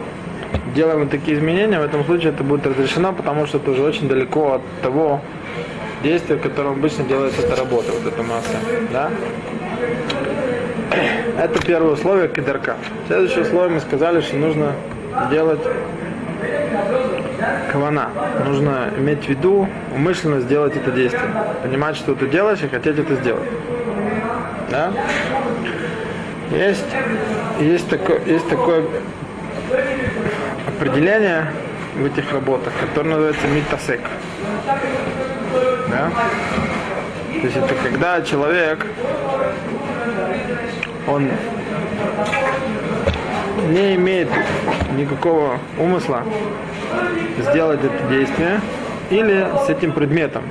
делаем 0.75 1.10
такие 1.10 1.38
изменения, 1.38 1.79
в 1.79 1.84
этом 1.84 2.03
случае 2.05 2.34
это 2.34 2.44
будет 2.44 2.67
разрешено, 2.67 3.13
потому 3.13 3.48
что 3.48 3.58
это 3.58 3.72
уже 3.72 3.82
очень 3.82 4.08
далеко 4.08 4.53
от 4.55 4.62
того 4.84 5.22
действия, 6.03 6.36
в 6.36 6.41
котором 6.41 6.74
обычно 6.74 7.05
делается 7.05 7.41
эта 7.41 7.55
работа, 7.55 7.91
вот 7.94 8.05
эта 8.05 8.22
масса. 8.22 8.58
Да? 8.91 9.10
Это 11.41 11.65
первое 11.65 11.94
условие 11.94 12.29
кедерка. 12.29 12.75
Следующее 13.08 13.41
условие 13.41 13.70
мы 13.72 13.79
сказали, 13.82 14.22
что 14.22 14.38
нужно 14.38 14.74
делать 15.29 15.60
кавана. 17.72 18.10
Нужно 18.46 18.91
иметь 18.98 19.25
в 19.25 19.29
виду 19.29 19.67
умышленно 19.94 20.39
сделать 20.39 20.75
это 20.77 20.91
действие. 20.91 21.29
Понимать, 21.63 21.98
что 21.98 22.15
ты 22.15 22.27
делаешь 22.27 22.60
и 22.63 22.67
хотеть 22.67 23.00
это 23.00 23.15
сделать. 23.15 23.50
Да? 24.70 24.94
Есть, 26.51 26.86
есть, 27.60 27.89
такое, 27.89 28.22
есть 28.25 28.48
такое 28.48 28.86
определение 30.77 31.48
в 31.96 32.05
этих 32.05 32.32
работах, 32.32 32.74
которое 32.79 33.10
называется 33.10 33.48
митасек. 33.48 34.01
Да? 35.89 36.12
То 37.32 37.48
есть 37.48 37.55
это 37.55 37.74
когда 37.84 38.22
человек, 38.22 38.86
он 41.08 41.29
не 43.70 43.96
имеет 43.96 44.29
никакого 44.98 45.60
умысла 45.79 46.24
сделать 47.39 47.79
это 47.84 48.08
действие 48.10 48.60
или 49.10 49.48
с 49.65 49.70
этим 49.70 49.91
предметом. 49.91 50.44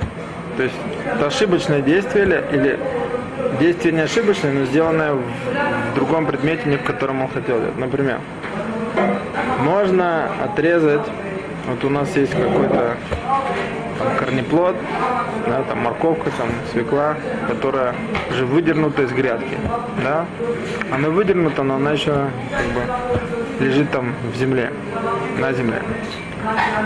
То 0.57 0.63
есть 0.63 0.75
это 1.05 1.27
ошибочное 1.27 1.81
действие 1.81 2.25
или, 2.25 2.43
или 2.51 2.79
действие 3.59 3.93
не 3.93 4.01
ошибочное, 4.01 4.53
но 4.53 4.65
сделанное 4.65 5.13
в, 5.13 5.23
другом 5.95 6.25
предмете, 6.25 6.63
не 6.65 6.77
в 6.77 6.83
котором 6.83 7.21
он 7.21 7.29
хотел. 7.29 7.59
Например, 7.77 8.19
можно 9.59 10.29
отрезать, 10.43 11.01
вот 11.67 11.83
у 11.83 11.89
нас 11.89 12.15
есть 12.15 12.31
какой-то 12.31 12.97
там, 13.97 14.07
корнеплод, 14.17 14.75
да, 15.47 15.63
там 15.63 15.79
морковка, 15.79 16.29
там 16.37 16.47
свекла, 16.71 17.15
которая 17.47 17.95
уже 18.29 18.45
выдернута 18.45 19.03
из 19.03 19.11
грядки, 19.11 19.57
да, 20.03 20.25
она 20.91 21.09
выдернута, 21.09 21.63
но 21.63 21.75
она 21.75 21.91
еще 21.91 22.13
как 22.51 22.65
бы 22.73 23.65
лежит 23.65 23.89
там 23.91 24.13
в 24.33 24.37
земле, 24.37 24.71
на 25.39 25.53
земле. 25.53 25.81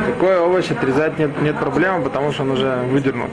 Такой 0.06 0.40
овощ 0.40 0.72
отрезать 0.72 1.20
нет, 1.20 1.42
нет 1.42 1.58
проблемы, 1.58 2.04
потому 2.04 2.32
что 2.32 2.44
он 2.44 2.52
уже 2.52 2.82
выдернут. 2.90 3.32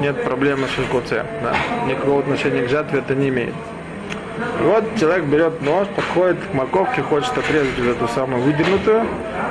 Нет 0.00 0.22
проблемы 0.24 0.66
с 0.66 0.70
шелкоце, 0.70 1.24
да. 1.42 1.54
Никакого 1.86 2.20
отношения 2.20 2.62
к 2.62 2.68
жатве 2.68 2.98
это 2.98 3.14
не 3.14 3.30
имеет. 3.30 3.54
И 4.60 4.62
вот 4.62 4.84
человек 4.98 5.24
берет 5.24 5.62
нож, 5.62 5.86
подходит 5.88 6.38
к 6.50 6.54
морковке, 6.54 7.02
хочет 7.02 7.36
отрезать 7.36 7.78
вот 7.78 7.96
эту 7.96 8.08
самую 8.08 8.42
выдернутую, 8.42 9.04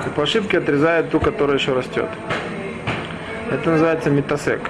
и 0.06 0.10
по 0.10 0.24
ошибке 0.24 0.60
отрезает 0.60 1.10
ту, 1.10 1.20
которая 1.20 1.58
еще 1.58 1.74
растет. 1.74 2.10
Это 3.52 3.70
называется 3.70 4.10
метасек, 4.10 4.62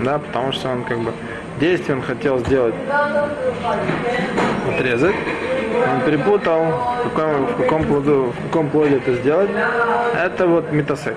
да, 0.00 0.18
потому 0.18 0.52
что 0.52 0.68
он 0.70 0.84
как 0.84 0.98
бы 0.98 1.12
действие 1.58 1.96
он 1.96 2.02
хотел 2.02 2.38
сделать, 2.38 2.74
отрезать, 4.68 5.16
он 5.92 6.00
перепутал, 6.02 6.64
в 7.04 7.10
каком, 7.14 7.46
в 7.46 7.56
каком, 7.56 7.84
плоду, 7.84 8.34
в 8.38 8.46
каком 8.46 8.70
плоде 8.70 8.96
это 8.96 9.14
сделать. 9.14 9.50
Это 10.14 10.46
вот 10.46 10.72
метасек. 10.72 11.16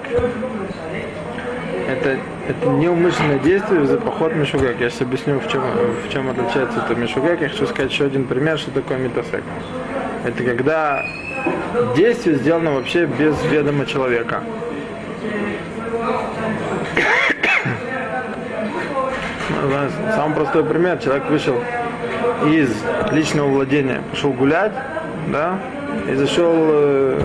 Это, 1.87 2.17
это 2.47 2.69
неумышленное 2.69 3.39
действие 3.39 3.85
за 3.85 3.97
поход 3.97 4.35
Мишугак. 4.35 4.79
Я 4.79 4.89
сейчас 4.89 5.01
объясню, 5.01 5.39
в 5.39 5.47
чем, 5.47 5.63
в 5.63 6.09
чем 6.11 6.29
отличается 6.29 6.83
это 6.85 6.95
Мишугак. 6.95 7.41
Я 7.41 7.49
хочу 7.49 7.65
сказать 7.67 7.91
еще 7.91 8.05
один 8.05 8.25
пример, 8.25 8.57
что 8.57 8.71
такое 8.71 8.97
метасек. 8.97 9.43
Это 10.25 10.43
когда 10.43 11.03
действие 11.95 12.35
сделано 12.35 12.73
вообще 12.73 13.05
без 13.05 13.35
ведома 13.45 13.85
человека. 13.85 14.43
Самый 20.15 20.35
простой 20.35 20.65
пример. 20.65 20.97
Человек 20.97 21.29
вышел 21.29 21.55
из 22.45 22.69
личного 23.11 23.47
владения, 23.47 24.01
пошел 24.11 24.33
гулять, 24.33 24.73
да, 25.31 25.59
и 26.09 26.15
зашел 26.15 26.53
э, 26.53 27.21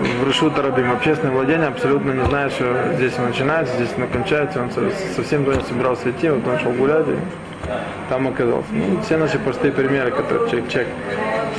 в 0.00 0.26
Решут 0.26 0.58
Арабим, 0.58 0.90
общественное 0.92 1.32
владение, 1.32 1.68
абсолютно 1.68 2.12
не 2.12 2.24
зная, 2.24 2.48
что 2.50 2.94
здесь 2.94 3.16
начинается, 3.18 3.74
здесь 3.74 3.90
кончается, 4.12 4.62
он 4.62 4.70
совсем 5.14 5.44
туда 5.44 5.56
не 5.56 5.64
собирался 5.64 6.10
идти, 6.10 6.28
вот 6.28 6.46
он 6.46 6.58
шел 6.58 6.72
гулять 6.72 7.06
и 7.08 7.16
там 8.08 8.28
оказался. 8.28 8.68
Ну, 8.72 9.00
все 9.02 9.16
наши 9.16 9.38
простые 9.38 9.72
примеры, 9.72 10.10
которые 10.10 10.48
человек, 10.50 10.70
человек 10.70 10.92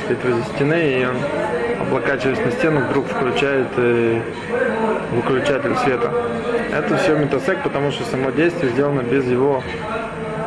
стоит 0.04 0.24
возле 0.24 0.42
стены, 0.54 1.00
и 1.00 1.04
он, 1.04 1.16
облокачиваясь 1.86 2.44
на 2.44 2.50
стену, 2.52 2.80
вдруг 2.80 3.06
включает 3.06 3.68
э, 3.76 4.20
выключатель 5.12 5.76
света. 5.76 6.10
Это 6.72 6.96
все 6.96 7.16
метасек, 7.16 7.62
потому 7.62 7.90
что 7.90 8.04
само 8.04 8.30
действие 8.30 8.72
сделано 8.72 9.02
без 9.02 9.24
его 9.26 9.62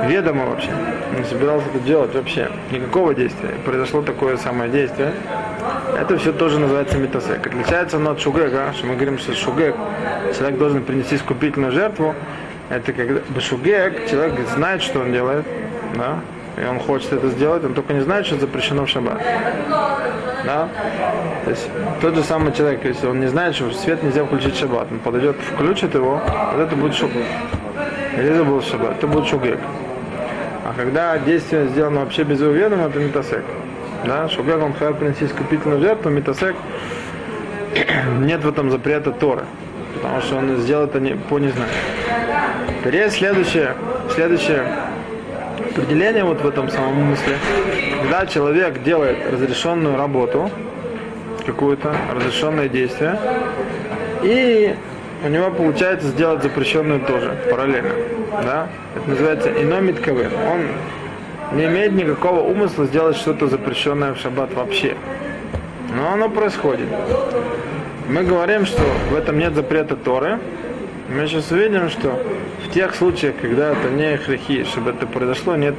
ведомо 0.08 0.46
вообще. 0.46 0.70
Не 1.18 1.24
собирался 1.24 1.68
это 1.74 1.80
делать 1.80 2.14
вообще. 2.14 2.50
Никакого 2.72 3.14
действия. 3.14 3.52
Произошло 3.64 4.02
такое 4.02 4.38
самое 4.38 4.70
действие. 4.70 5.14
Это 5.98 6.18
все 6.18 6.34
тоже 6.34 6.60
называется 6.60 6.98
метасек. 6.98 7.48
Отличается 7.48 7.98
оно 7.98 8.12
от 8.12 8.20
шугека, 8.20 8.74
что 8.74 8.86
мы 8.86 8.96
говорим, 8.96 9.18
что 9.18 9.34
шугек, 9.34 9.76
человек 10.38 10.60
должен 10.60 10.84
принести 10.84 11.16
искупительную 11.16 11.72
жертву. 11.72 12.14
Это 12.70 12.92
когда 12.92 13.22
шугек, 13.40 14.10
человек 14.10 14.34
знает, 14.50 14.82
что 14.82 15.00
он 15.00 15.14
делает, 15.14 15.46
да, 15.96 16.20
и 16.58 16.66
он 16.68 16.80
хочет 16.80 17.14
это 17.14 17.30
сделать, 17.30 17.64
он 17.64 17.74
только 17.74 17.94
не 17.94 18.02
знает, 18.02 18.26
что 18.26 18.38
запрещено 18.38 18.86
в 18.86 18.90
шаббат. 18.90 19.22
Да? 20.46 20.70
То 21.44 21.50
есть 21.50 21.70
тот 22.02 22.16
же 22.16 22.24
самый 22.24 22.54
человек, 22.54 22.84
если 22.84 23.08
он 23.08 23.20
не 23.20 23.28
знает, 23.28 23.56
что 23.56 23.72
свет 23.72 24.04
нельзя 24.04 24.26
включить 24.26 24.56
в 24.56 24.60
шаббат, 24.60 24.88
он 24.92 25.00
подойдет, 25.00 25.38
включит 25.54 25.94
его, 25.94 26.22
вот 26.54 26.62
это 26.62 26.76
будет 26.76 26.96
шугек. 26.96 27.26
Или 28.18 28.34
это 28.34 28.44
будет 28.44 28.66
шаббат, 28.66 28.98
это 28.98 29.08
будет 29.08 29.28
шугек. 29.28 29.60
А 30.66 30.74
когда 30.76 31.18
действие 31.20 31.68
сделано 31.68 32.02
вообще 32.02 32.24
без 32.24 32.42
его 32.42 32.52
ведома, 32.52 32.88
это 32.88 33.00
метасек. 33.00 33.44
Да? 34.06 34.30
Шугек 34.30 34.62
он 34.62 34.74
хотел 34.74 34.94
принести 34.94 35.26
искупительную 35.26 35.82
жертву, 35.82 36.10
метасек 36.10 36.56
нет 38.20 38.44
в 38.44 38.50
этом 38.50 38.72
запрета 38.72 39.12
Торы. 39.12 39.46
Потому 39.96 40.22
что 40.22 40.36
он 40.38 40.58
сделал 40.58 40.86
это 40.86 41.00
не, 41.00 41.16
по 41.16 41.40
незнанию. 41.40 41.74
Теперь 42.80 42.98
есть 42.98 43.18
следующее, 43.18 43.76
следующее 44.14 44.64
определение 45.72 46.24
вот 46.24 46.42
в 46.42 46.48
этом 46.48 46.70
самом 46.70 47.12
мысле. 47.12 47.38
Когда 48.02 48.26
человек 48.26 48.84
делает 48.84 49.18
разрешенную 49.32 49.98
работу, 49.98 50.50
какую-то 51.46 51.96
разрешенное 52.14 52.68
действие, 52.68 53.18
и 54.24 54.76
у 55.24 55.30
него 55.30 55.52
получается 55.52 56.08
сделать 56.08 56.44
запрещенную 56.44 57.00
тоже, 57.02 57.38
параллельно. 57.50 57.92
Да? 58.44 58.68
Это 58.96 59.10
называется 59.10 59.50
иномит 59.50 60.00
кавер. 60.00 60.32
Он 60.52 60.62
не 61.54 61.66
имеет 61.66 61.94
никакого 61.94 62.42
умысла 62.42 62.86
сделать 62.86 63.18
что-то 63.18 63.48
запрещенное 63.48 64.14
в 64.14 64.18
шаббат 64.18 64.54
вообще. 64.54 64.96
Но 65.96 66.12
оно 66.12 66.30
происходит. 66.30 66.88
Мы 68.10 68.24
говорим, 68.24 68.66
что 68.66 68.82
в 69.10 69.16
этом 69.16 69.40
нет 69.40 69.54
запрета 69.56 69.96
Торы. 69.96 70.40
Мы 71.10 71.28
сейчас 71.28 71.52
увидим, 71.52 71.90
что 71.90 72.20
в 72.66 72.74
тех 72.74 72.96
случаях, 72.96 73.36
когда 73.42 73.72
это 73.72 73.90
не 73.90 74.18
хрехи, 74.18 74.64
чтобы 74.64 74.92
это 74.92 75.08
произошло, 75.08 75.56
нет, 75.56 75.76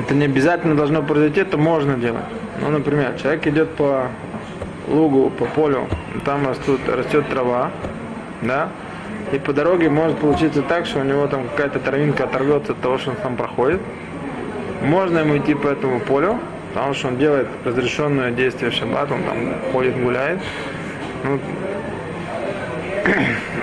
это 0.00 0.14
не 0.14 0.24
обязательно 0.24 0.74
должно 0.74 1.02
произойти, 1.02 1.40
это 1.40 1.58
можно 1.58 1.94
делать. 1.94 2.24
Ну, 2.60 2.70
например, 2.70 3.14
человек 3.20 3.46
идет 3.46 3.70
по 3.70 4.08
лугу, 4.88 5.30
по 5.30 5.44
полю, 5.44 5.86
там 6.24 6.46
растут, 6.46 6.80
растет 6.88 7.28
трава, 7.28 7.70
да, 8.42 8.70
и 9.32 9.38
по 9.38 9.52
дороге 9.52 9.90
может 9.90 10.18
получиться 10.18 10.62
так, 10.62 10.86
что 10.86 11.00
у 11.00 11.04
него 11.04 11.26
там 11.26 11.48
какая-то 11.48 11.78
травинка 11.78 12.24
оторвется 12.24 12.72
от 12.72 12.80
того, 12.80 12.98
что 12.98 13.10
он 13.10 13.16
там 13.16 13.36
проходит. 13.36 13.80
Можно 14.82 15.18
ему 15.20 15.36
идти 15.38 15.54
по 15.54 15.68
этому 15.68 16.00
полю, 16.00 16.38
потому 16.72 16.94
что 16.94 17.08
он 17.08 17.18
делает 17.18 17.48
разрешенное 17.64 18.30
действие 18.30 18.70
в 18.70 18.74
шаббат, 18.74 19.10
он 19.10 19.22
там 19.22 19.54
ходит, 19.72 20.00
гуляет. 20.00 20.38
Ну, 21.24 21.38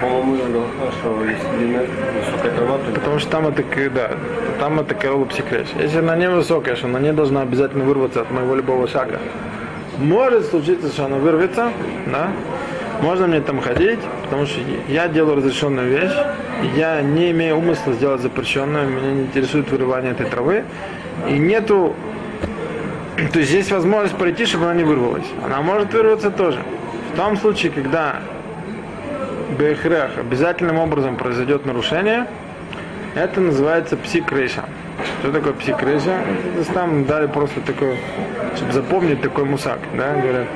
потому 2.94 3.20
что 3.20 3.30
там 3.30 3.48
это, 3.48 3.64
да, 3.92 4.12
там 4.60 4.80
это 4.80 4.96
корова 4.96 5.26
псикреш. 5.26 5.68
Если 5.80 6.00
она 6.00 6.16
не 6.16 6.30
высокая, 6.30 6.76
что 6.76 6.88
она 6.88 7.00
не 7.00 7.14
должна 7.14 7.42
обязательно 7.42 7.86
вырваться 7.86 8.22
от 8.22 8.32
моего 8.32 8.56
любого 8.56 8.88
шага. 8.88 9.20
Может 9.98 10.48
случиться, 10.48 10.90
что 10.90 11.06
она 11.06 11.18
вырвется, 11.18 11.72
да, 12.08 12.32
можно 13.02 13.28
мне 13.28 13.42
там 13.42 13.62
ходить, 13.62 14.00
потому 14.24 14.46
что 14.46 14.60
я 14.90 15.08
делаю 15.08 15.38
разрешенную 15.38 15.90
вещь, 15.90 16.14
я 16.76 17.02
не 17.02 17.32
имею 17.32 17.58
умысла 17.58 17.94
сделать 17.94 18.22
запрещенную, 18.22 18.88
меня 18.90 19.12
не 19.12 19.22
интересует 19.24 19.70
вырывание 19.70 20.12
этой 20.12 20.26
травы, 20.26 20.64
и 21.30 21.38
нету, 21.38 21.94
то 23.32 23.40
есть 23.40 23.52
есть 23.52 23.72
возможность 23.72 24.16
пройти, 24.16 24.46
чтобы 24.46 24.66
она 24.66 24.76
не 24.76 24.84
вырвалась. 24.84 25.26
Она 25.44 25.62
может 25.62 25.94
вырваться 25.94 26.32
тоже. 26.32 26.60
В 27.14 27.16
том 27.16 27.38
случае, 27.38 27.72
когда 27.72 28.20
Бехрех 29.58 30.18
обязательным 30.18 30.78
образом 30.80 31.16
произойдет 31.16 31.66
нарушение, 31.66 32.28
это 33.16 33.40
называется 33.40 33.96
псикрейша. 33.96 34.66
Что 35.20 35.32
такое 35.32 35.54
псикрейша? 35.54 36.20
Там 36.74 37.06
дали 37.06 37.28
просто 37.28 37.62
такой, 37.62 37.98
чтобы 38.56 38.74
запомнить 38.74 39.22
такой 39.22 39.46
мусак. 39.46 39.80
Да? 39.96 40.14
Говорят, 40.16 40.48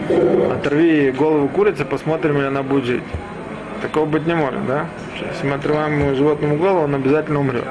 оторви 0.58 1.12
голову 1.12 1.48
курицы, 1.48 1.86
посмотрим, 1.86 2.38
или 2.38 2.46
она 2.46 2.64
будет 2.64 2.86
жить. 2.86 3.04
Такого 3.82 4.06
быть 4.06 4.28
не 4.28 4.36
может, 4.36 4.66
да? 4.68 4.88
Если 5.34 5.48
мы 5.48 5.56
отрываем 5.56 6.14
животному 6.16 6.58
голову, 6.58 6.82
он 6.82 6.96
обязательно 6.96 7.40
умрет. 7.40 7.64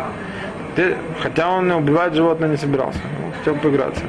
Ты, 0.78 0.96
хотя 1.20 1.50
он 1.50 1.72
убивать 1.72 2.14
животное 2.14 2.48
не 2.50 2.56
собирался, 2.56 3.00
он 3.24 3.32
хотел 3.32 3.56
поиграться. 3.56 4.04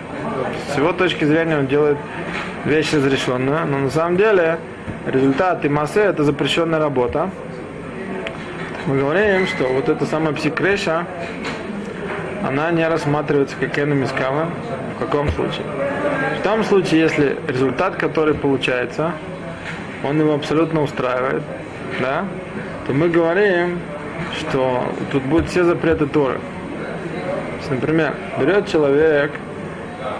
С 0.71 0.77
его 0.77 0.93
точки 0.93 1.25
зрения 1.25 1.57
он 1.57 1.65
делает 1.65 1.97
вещь 2.63 2.93
разрешенную, 2.93 3.65
но 3.65 3.79
на 3.79 3.89
самом 3.89 4.17
деле 4.17 4.59
результат 5.07 5.65
и 5.65 5.67
массы 5.67 5.99
это 5.99 6.23
запрещенная 6.23 6.77
работа. 6.77 7.31
Мы 8.85 8.99
говорим, 8.99 9.47
что 9.47 9.63
вот 9.63 9.89
эта 9.89 10.05
самая 10.05 10.31
псикреша, 10.31 11.07
она 12.47 12.69
не 12.69 12.87
рассматривается 12.87 13.55
как 13.59 13.79
эномискава. 13.79 14.49
В 14.95 14.99
каком 14.99 15.31
случае? 15.31 15.65
В 16.39 16.43
том 16.43 16.63
случае, 16.63 16.99
если 17.01 17.35
результат, 17.47 17.95
который 17.95 18.35
получается, 18.35 19.13
он 20.03 20.19
его 20.19 20.35
абсолютно 20.35 20.83
устраивает, 20.83 21.41
да, 21.99 22.25
то 22.85 22.93
мы 22.93 23.09
говорим, 23.09 23.79
что 24.37 24.83
тут 25.11 25.23
будут 25.23 25.49
все 25.49 25.63
запреты 25.63 26.05
Торы. 26.05 26.39
Например, 27.69 28.13
берет 28.39 28.67
человек 28.67 29.31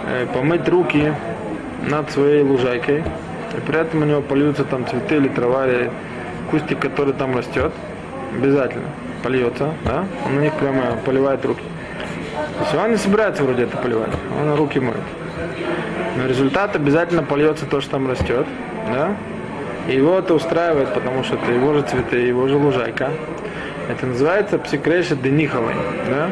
э, 0.06 0.26
помыть 0.32 0.68
руки 0.68 1.12
над 1.88 2.10
своей 2.10 2.42
лужайкой, 2.42 2.98
и 2.98 3.60
при 3.66 3.80
этом 3.80 4.02
у 4.02 4.04
него 4.04 4.22
польются 4.22 4.64
там 4.64 4.86
цветы 4.86 5.16
или 5.16 5.28
трава, 5.28 5.66
или 5.66 5.90
кустик, 6.50 6.78
который 6.78 7.14
там 7.14 7.36
растет, 7.36 7.72
обязательно 8.36 8.86
польется, 9.22 9.72
да, 9.84 10.04
он 10.26 10.36
на 10.36 10.40
них 10.40 10.52
прямо 10.54 10.96
поливает 11.04 11.44
руки. 11.44 11.62
То 12.58 12.64
есть 12.64 12.74
он 12.74 12.90
не 12.90 12.96
собирается 12.96 13.44
вроде 13.44 13.64
это 13.64 13.76
поливать, 13.76 14.10
он 14.40 14.54
руки 14.54 14.80
моет. 14.80 14.96
Но 16.16 16.26
результат 16.26 16.76
обязательно 16.76 17.22
польется 17.22 17.66
то, 17.66 17.80
что 17.80 17.92
там 17.92 18.08
растет, 18.08 18.46
да, 18.92 19.14
и 19.88 19.96
его 19.96 20.18
это 20.18 20.34
устраивает, 20.34 20.92
потому 20.94 21.24
что 21.24 21.36
это 21.36 21.52
его 21.52 21.74
же 21.74 21.82
цветы, 21.82 22.16
его 22.16 22.46
же 22.48 22.56
лужайка. 22.56 23.10
Это 23.88 24.06
называется 24.06 24.58
псикреша 24.58 25.16
денихалой, 25.16 25.74
да? 26.08 26.28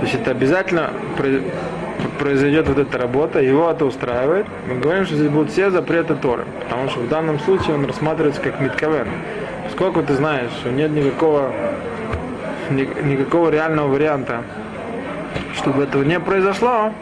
То 0.00 0.06
есть 0.06 0.14
это 0.14 0.30
обязательно 0.30 0.90
произойдет 2.18 2.68
вот 2.68 2.78
эта 2.78 2.96
работа, 2.96 3.40
его 3.40 3.70
это 3.70 3.84
устраивает. 3.84 4.46
Мы 4.66 4.76
говорим, 4.80 5.04
что 5.04 5.14
здесь 5.14 5.28
будут 5.28 5.50
все 5.50 5.70
запреты 5.70 6.14
Торы, 6.14 6.44
потому 6.62 6.88
что 6.88 7.00
в 7.00 7.08
данном 7.08 7.38
случае 7.40 7.74
он 7.74 7.84
рассматривается 7.84 8.40
как 8.40 8.60
митковен. 8.60 9.08
Поскольку 9.64 10.02
ты 10.02 10.14
знаешь, 10.14 10.50
что 10.60 10.70
нет 10.70 10.90
никакого, 10.90 11.52
ни, 12.70 12.88
никакого 13.04 13.50
реального 13.50 13.88
варианта, 13.88 14.42
чтобы 15.56 15.82
этого 15.82 16.02
не 16.02 16.18
произошло, 16.18 16.92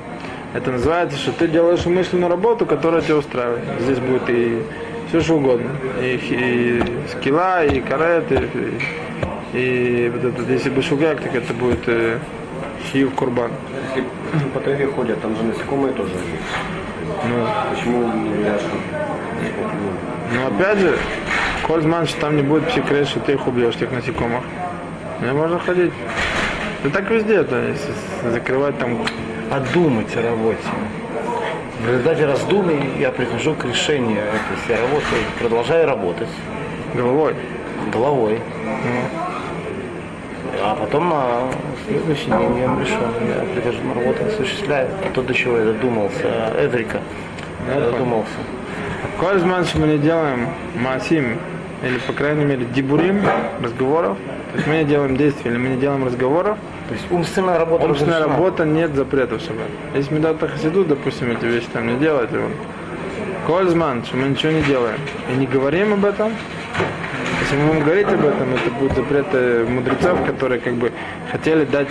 это 0.54 0.72
называется, 0.72 1.16
что 1.16 1.30
ты 1.30 1.46
делаешь 1.46 1.86
умышленную 1.86 2.30
работу, 2.30 2.66
которая 2.66 3.00
тебя 3.00 3.18
устраивает. 3.18 3.62
Здесь 3.80 4.00
будет 4.00 4.28
и 4.28 4.62
все 5.08 5.20
что 5.20 5.34
угодно. 5.34 5.70
И, 6.02 6.18
и 6.30 6.82
скилла, 7.12 7.64
и 7.64 7.80
карет, 7.80 8.24
и, 8.32 8.38
и 9.52 10.12
вот 10.12 10.24
это, 10.24 10.52
если 10.52 10.70
бы 10.70 10.82
шугак, 10.82 11.20
так 11.20 11.34
это 11.36 11.54
будет 11.54 11.86
хиюв 12.92 13.14
курбан. 13.14 13.50
Если 13.94 14.48
по 14.48 14.60
траве 14.60 14.86
ходят, 14.86 15.20
там 15.20 15.36
же 15.36 15.42
насекомые 15.42 15.92
тоже 15.92 16.10
есть. 16.10 16.24
Ну, 17.28 17.46
Почему 17.70 18.12
не 18.12 18.30
Ну 20.34 20.46
опять 20.46 20.78
же, 20.78 20.98
Кользман, 21.66 22.06
что 22.06 22.20
там 22.20 22.36
не 22.36 22.42
будет 22.42 22.68
психрейс, 22.68 23.08
что 23.08 23.20
ты 23.20 23.32
их 23.32 23.46
убьешь, 23.46 23.76
тех 23.76 23.90
насекомых. 23.92 24.42
Не 25.20 25.32
можно 25.32 25.58
ходить. 25.58 25.92
Да 26.82 26.90
так 26.90 27.10
везде, 27.10 27.42
то 27.42 27.56
если 27.58 27.92
закрывать 28.30 28.78
там. 28.78 28.98
Подумать 29.50 30.14
о 30.14 30.22
работе. 30.22 30.58
В 31.80 31.88
результате 31.88 32.26
раздумий 32.26 33.00
я 33.00 33.10
прихожу 33.10 33.54
к 33.54 33.64
решению. 33.64 34.20
То 34.26 34.54
есть 34.54 34.68
я 34.68 34.76
работаю, 34.76 35.22
продолжаю 35.38 35.86
работать. 35.86 36.28
Головой. 36.94 37.34
Головой. 37.92 38.40
Ну. 38.64 39.37
А 40.60 40.74
потом 40.74 41.08
на 41.08 41.50
следующий 41.86 42.26
день 42.26 42.58
я 42.60 42.68
пришел, 42.74 43.00
я 43.28 43.44
прихожу 43.54 43.82
на 43.84 43.94
работу, 43.94 44.24
осуществляю. 44.26 44.88
А 45.06 45.10
то, 45.14 45.22
до 45.22 45.34
чего 45.34 45.58
я 45.58 45.64
додумался, 45.66 46.52
Эврика, 46.58 47.00
я 47.72 47.80
додумался. 47.80 48.32
Кользман, 49.20 49.64
что 49.64 49.78
мы 49.78 49.86
не 49.88 49.98
делаем 49.98 50.48
масим, 50.74 51.38
или, 51.82 51.98
по 51.98 52.12
крайней 52.12 52.44
мере, 52.44 52.64
дебурим, 52.64 53.22
разговоров, 53.62 54.16
то 54.52 54.56
есть 54.56 54.66
мы 54.66 54.76
не 54.78 54.84
делаем 54.84 55.16
действий, 55.16 55.50
или 55.50 55.58
мы 55.58 55.68
не 55.68 55.76
делаем 55.76 56.04
разговоров, 56.04 56.58
то 56.88 56.94
есть 56.94 57.06
умственная 57.10 57.58
работа 57.58 57.84
Умственная 57.84 58.18
разрешена. 58.20 58.36
работа 58.36 58.64
нет 58.64 58.94
запретов 58.94 59.42
себе. 59.42 59.64
Если 59.94 60.14
мы 60.14 60.20
даже 60.20 60.38
хасиду, 60.38 60.84
допустим, 60.84 61.30
эти 61.30 61.44
вещи 61.44 61.66
там 61.72 61.86
не 61.86 61.96
делать, 61.98 62.30
Кользман, 63.46 64.04
что 64.04 64.16
мы 64.16 64.28
ничего 64.28 64.52
не 64.52 64.62
делаем 64.62 64.98
и 65.32 65.36
не 65.36 65.46
говорим 65.46 65.92
об 65.92 66.04
этом, 66.04 66.32
если 67.48 67.62
мы 67.62 67.68
будем 67.68 67.84
говорить 67.84 68.06
об 68.08 68.26
этом, 68.26 68.54
это 68.54 68.70
будет 68.72 68.94
запрет 68.94 69.26
мудрецов, 69.70 70.22
которые 70.26 70.60
как 70.60 70.74
бы 70.74 70.92
хотели 71.32 71.64
дать, 71.64 71.88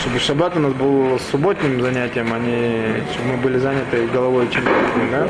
чтобы 0.00 0.18
шаббат 0.18 0.56
у 0.56 0.60
нас 0.60 0.72
был 0.72 1.20
субботним 1.30 1.82
занятием, 1.82 2.32
а 2.32 2.38
не 2.38 3.02
чтобы 3.12 3.32
мы 3.32 3.36
были 3.42 3.58
заняты 3.58 4.06
головой 4.06 4.48
чем-то 4.50 4.70
да? 5.10 5.28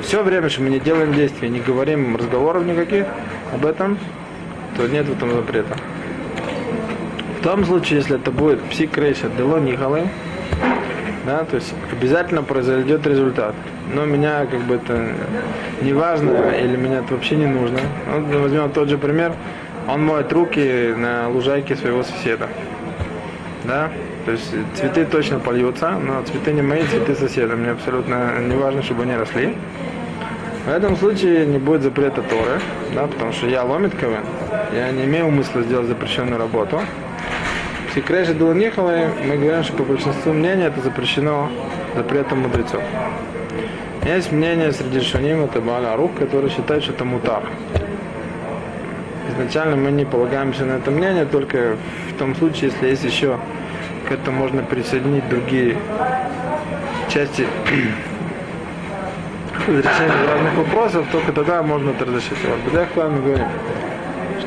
Все 0.00 0.22
время, 0.22 0.48
что 0.48 0.62
мы 0.62 0.70
не 0.70 0.80
делаем 0.80 1.12
действий, 1.12 1.50
не 1.50 1.60
говорим 1.60 2.16
разговоров 2.16 2.64
никаких 2.64 3.04
об 3.52 3.66
этом, 3.66 3.98
то 4.78 4.86
нет 4.86 5.04
в 5.06 5.12
этом 5.12 5.32
запрета. 5.32 5.76
В 7.40 7.42
том 7.42 7.66
случае, 7.66 7.98
если 7.98 8.16
это 8.16 8.30
будет 8.30 8.62
псик 8.70 8.96
рейша 8.96 9.28
дело 9.36 9.58
нихалы, 9.58 10.08
да, 11.28 11.44
то 11.44 11.56
есть 11.56 11.74
обязательно 11.92 12.42
произойдет 12.42 13.06
результат. 13.06 13.54
Но 13.92 14.06
меня 14.06 14.46
как 14.46 14.60
бы 14.60 14.76
это 14.76 15.12
не 15.82 15.92
важно 15.92 16.30
или 16.58 16.74
меня 16.74 17.00
это 17.00 17.14
вообще 17.14 17.36
не 17.36 17.44
нужно. 17.44 17.80
Вот 18.10 18.40
возьмем 18.40 18.70
тот 18.70 18.88
же 18.88 18.96
пример. 18.96 19.32
Он 19.86 20.04
моет 20.04 20.32
руки 20.32 20.94
на 20.96 21.28
лужайке 21.28 21.76
своего 21.76 22.02
соседа. 22.02 22.48
Да? 23.64 23.90
То 24.24 24.32
есть 24.32 24.54
цветы 24.74 25.04
точно 25.04 25.38
польются, 25.38 25.90
но 25.90 26.22
цветы 26.22 26.52
не 26.52 26.62
мои, 26.62 26.82
цветы 26.84 27.14
соседа. 27.14 27.56
Мне 27.56 27.72
абсолютно 27.72 28.38
не 28.40 28.56
важно, 28.56 28.82
чтобы 28.82 29.02
они 29.02 29.14
росли. 29.14 29.54
В 30.64 30.70
этом 30.70 30.96
случае 30.96 31.46
не 31.46 31.58
будет 31.58 31.82
запрета 31.82 32.22
Торы, 32.22 32.60
да, 32.94 33.06
потому 33.06 33.32
что 33.32 33.46
я 33.46 33.64
ломит 33.64 33.94
КВН. 33.94 34.24
Я 34.74 34.90
не 34.92 35.04
имею 35.04 35.30
смысла 35.30 35.62
сделать 35.62 35.88
запрещенную 35.88 36.38
работу. 36.38 36.80
Секрежи 37.98 38.32
Дуланиховой 38.32 39.08
мы 39.24 39.38
говорим, 39.38 39.64
что 39.64 39.72
по 39.72 39.82
большинству 39.82 40.32
мнений 40.32 40.62
это 40.62 40.80
запрещено 40.80 41.50
запретом 41.96 42.42
мудрецов. 42.42 42.80
Есть 44.06 44.30
мнение 44.30 44.70
среди 44.70 45.00
шаним, 45.00 45.42
это 45.42 45.60
Бааля 45.60 45.96
Рук, 45.96 46.14
который 46.14 46.48
считает, 46.48 46.84
что 46.84 46.92
это 46.92 47.04
мутар. 47.04 47.42
Изначально 49.30 49.74
мы 49.74 49.90
не 49.90 50.04
полагаемся 50.04 50.64
на 50.64 50.74
это 50.74 50.92
мнение, 50.92 51.24
только 51.24 51.76
в 52.14 52.18
том 52.20 52.36
случае, 52.36 52.70
если 52.70 52.86
есть 52.86 53.02
еще 53.02 53.36
к 54.08 54.12
этому 54.12 54.42
можно 54.42 54.62
присоединить 54.62 55.28
другие 55.28 55.76
части 57.08 57.48
разрешения 59.66 60.26
разных 60.28 60.54
вопросов, 60.54 61.04
только 61.10 61.32
тогда 61.32 61.64
можно 61.64 61.90
это 61.90 62.04
разрешить. 62.04 62.38
Вот, 62.44 62.72
Бедах 62.72 62.90
мы 62.94 63.22
говорим, 63.22 63.48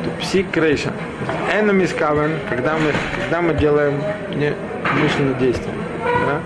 что 0.02 0.10
псик 0.20 0.46
эномис 0.56 1.94
кавен, 1.96 2.32
когда 2.48 2.74
мы, 2.74 2.92
когда 3.20 3.42
мы 3.42 3.54
делаем 3.54 3.94
умышленное 4.90 5.34
действие. 5.34 5.74
Да? 6.26 6.40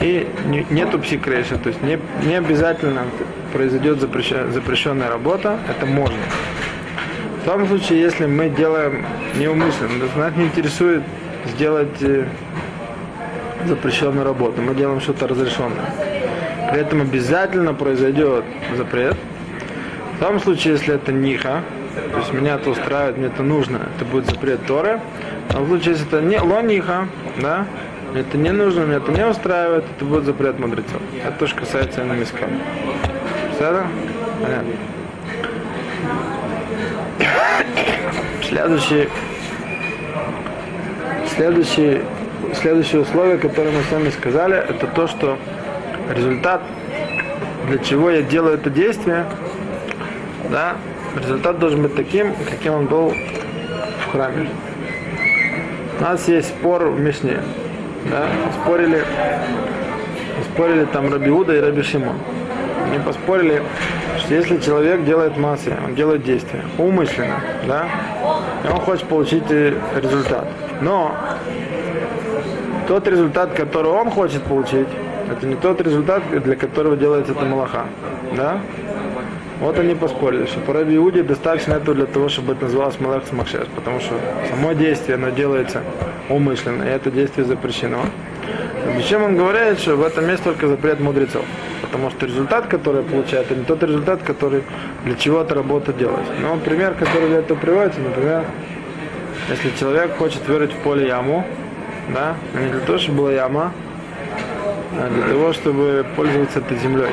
И 0.00 0.28
не, 0.46 0.66
нету 0.70 0.98
псикрейша, 0.98 1.58
то 1.58 1.68
есть 1.68 1.80
не, 1.82 1.98
не 2.24 2.34
обязательно 2.34 3.02
произойдет 3.52 4.00
запрещенная 4.00 5.08
работа, 5.08 5.58
это 5.68 5.86
можно. 5.86 6.16
В 7.42 7.44
том 7.44 7.66
случае, 7.66 8.00
если 8.00 8.26
мы 8.26 8.48
делаем 8.48 9.04
неумышленно, 9.36 10.06
то 10.06 10.18
нас 10.18 10.36
не 10.36 10.44
интересует 10.44 11.02
сделать 11.46 12.00
э, 12.00 12.26
запрещенную 13.66 14.24
работу, 14.24 14.60
мы 14.62 14.74
делаем 14.74 15.00
что-то 15.00 15.28
разрешенное. 15.28 15.92
При 16.70 16.80
этом 16.80 17.02
обязательно 17.02 17.74
произойдет 17.74 18.44
запрет. 18.76 19.16
В 20.16 20.24
том 20.24 20.40
случае, 20.40 20.74
если 20.74 20.94
это 20.94 21.12
ниха, 21.12 21.62
то 21.94 22.18
есть 22.18 22.32
меня 22.32 22.54
это 22.54 22.70
устраивает, 22.70 23.18
мне 23.18 23.26
это 23.26 23.42
нужно, 23.42 23.88
это 23.96 24.04
будет 24.04 24.26
запрет 24.26 24.64
Торы. 24.66 25.00
А 25.50 25.60
в 25.60 25.66
случае, 25.66 25.92
если 25.92 26.06
это 26.06 26.20
не 26.22 26.38
лониха, 26.38 27.06
да, 27.40 27.66
это 28.14 28.38
не 28.38 28.50
нужно, 28.50 28.80
меня 28.80 28.96
это 28.96 29.12
не 29.12 29.26
устраивает, 29.26 29.84
это 29.96 30.04
будет 30.04 30.24
запрет 30.24 30.58
мудрецов. 30.58 31.00
Это 31.24 31.38
тоже 31.38 31.54
касается 31.54 32.02
эномиска. 32.02 32.46
Все 33.54 33.84
Понятно. 34.42 34.72
Следующий, 38.42 39.08
следующий, 41.34 42.02
следующее 42.54 43.00
условие, 43.00 43.38
которое 43.38 43.70
мы 43.70 43.82
с 43.82 43.90
вами 43.90 44.10
сказали, 44.10 44.56
это 44.56 44.86
то, 44.88 45.06
что 45.06 45.38
результат, 46.14 46.60
для 47.68 47.78
чего 47.78 48.10
я 48.10 48.22
делаю 48.22 48.56
это 48.56 48.68
действие, 48.68 49.24
да, 50.50 50.76
результат 51.20 51.58
должен 51.58 51.82
быть 51.82 51.94
таким, 51.94 52.34
каким 52.48 52.74
он 52.74 52.86
был 52.86 53.12
в 54.00 54.12
храме. 54.12 54.48
У 55.98 56.02
нас 56.02 56.26
есть 56.28 56.48
спор 56.48 56.86
в 56.86 57.00
Мишне 57.00 57.40
да, 58.10 58.26
спорили, 58.62 59.04
спорили 60.52 60.84
там 60.86 61.12
Рабиуда 61.12 61.56
и 61.56 61.60
Раби 61.60 61.82
Шимон. 61.82 62.16
Они 62.86 62.98
поспорили, 62.98 63.62
что 64.18 64.34
если 64.34 64.58
человек 64.58 65.04
делает 65.04 65.36
массы, 65.36 65.72
он 65.84 65.94
делает 65.94 66.24
действия 66.24 66.62
умышленно, 66.78 67.40
да, 67.66 67.86
и 68.64 68.68
он 68.68 68.80
хочет 68.80 69.06
получить 69.06 69.48
результат. 69.50 70.46
Но 70.80 71.14
тот 72.88 73.06
результат, 73.06 73.52
который 73.52 73.90
он 73.90 74.10
хочет 74.10 74.42
получить, 74.42 74.88
это 75.30 75.46
не 75.46 75.54
тот 75.54 75.80
результат, 75.80 76.22
для 76.30 76.56
которого 76.56 76.96
делается 76.96 77.32
эта 77.32 77.44
малаха. 77.44 77.86
Да? 78.36 78.60
Вот 79.62 79.78
они 79.78 79.94
поспорили, 79.94 80.46
что 80.46 80.58
по 80.58 80.72
Раби 80.72 80.96
Иуде 80.96 81.22
достаточно 81.22 81.74
этого 81.74 81.94
для 81.94 82.06
того, 82.06 82.28
чтобы 82.28 82.54
это 82.54 82.64
называлось 82.64 82.98
Малах 82.98 83.24
Смакшеш, 83.28 83.68
потому 83.76 84.00
что 84.00 84.18
само 84.50 84.72
действие, 84.72 85.14
оно 85.14 85.30
делается 85.30 85.82
умышленно, 86.28 86.82
и 86.82 86.88
это 86.88 87.12
действие 87.12 87.46
запрещено. 87.46 88.00
Причем 88.96 89.22
он 89.22 89.36
говорит, 89.36 89.78
что 89.78 89.94
в 89.94 90.02
этом 90.02 90.26
месте 90.26 90.42
только 90.46 90.66
запрет 90.66 90.98
мудрецов, 90.98 91.44
потому 91.80 92.10
что 92.10 92.26
результат, 92.26 92.66
который 92.66 93.04
получает, 93.04 93.52
это 93.52 93.54
не 93.54 93.64
тот 93.64 93.80
результат, 93.84 94.22
который 94.24 94.64
для 95.04 95.14
чего 95.14 95.42
эта 95.42 95.54
работа 95.54 95.92
делается. 95.92 96.32
Но 96.40 96.56
пример, 96.56 96.94
который 96.94 97.28
для 97.28 97.38
этого 97.38 97.56
приводится, 97.56 98.00
например, 98.00 98.44
если 99.48 99.70
человек 99.78 100.16
хочет 100.16 100.44
вырыть 100.48 100.72
в 100.72 100.76
поле 100.78 101.06
яму, 101.06 101.46
да, 102.12 102.34
не 102.60 102.68
для 102.68 102.80
того, 102.80 102.98
чтобы 102.98 103.18
была 103.18 103.32
яма, 103.32 103.72
а 104.98 105.08
для 105.08 105.32
того, 105.32 105.52
чтобы 105.52 106.04
пользоваться 106.16 106.58
этой 106.58 106.78
землей. 106.78 107.12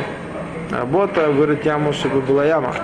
Работа 0.71 1.31
вырыть 1.31 1.65
яму, 1.65 1.93
чтобы 1.93 2.21
была 2.21 2.45
яма. 2.45 2.75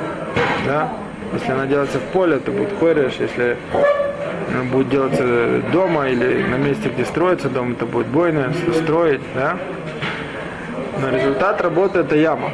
Да? 0.65 0.89
Если 1.33 1.51
она 1.51 1.65
делается 1.67 1.99
в 1.99 2.03
поле, 2.13 2.39
то 2.39 2.51
будет 2.51 2.73
кореш. 2.79 3.17
Если 3.19 3.57
будет 4.71 4.89
делаться 4.89 5.61
дома 5.71 6.07
или 6.07 6.43
на 6.43 6.55
месте, 6.55 6.89
где 6.89 7.05
строится 7.05 7.49
дом, 7.49 7.73
это 7.73 7.85
будет 7.85 8.07
бойно, 8.07 8.51
строить. 8.83 9.21
Да? 9.35 9.57
Но 11.01 11.09
результат 11.09 11.61
работы 11.61 11.99
это 11.99 12.15
яма. 12.15 12.51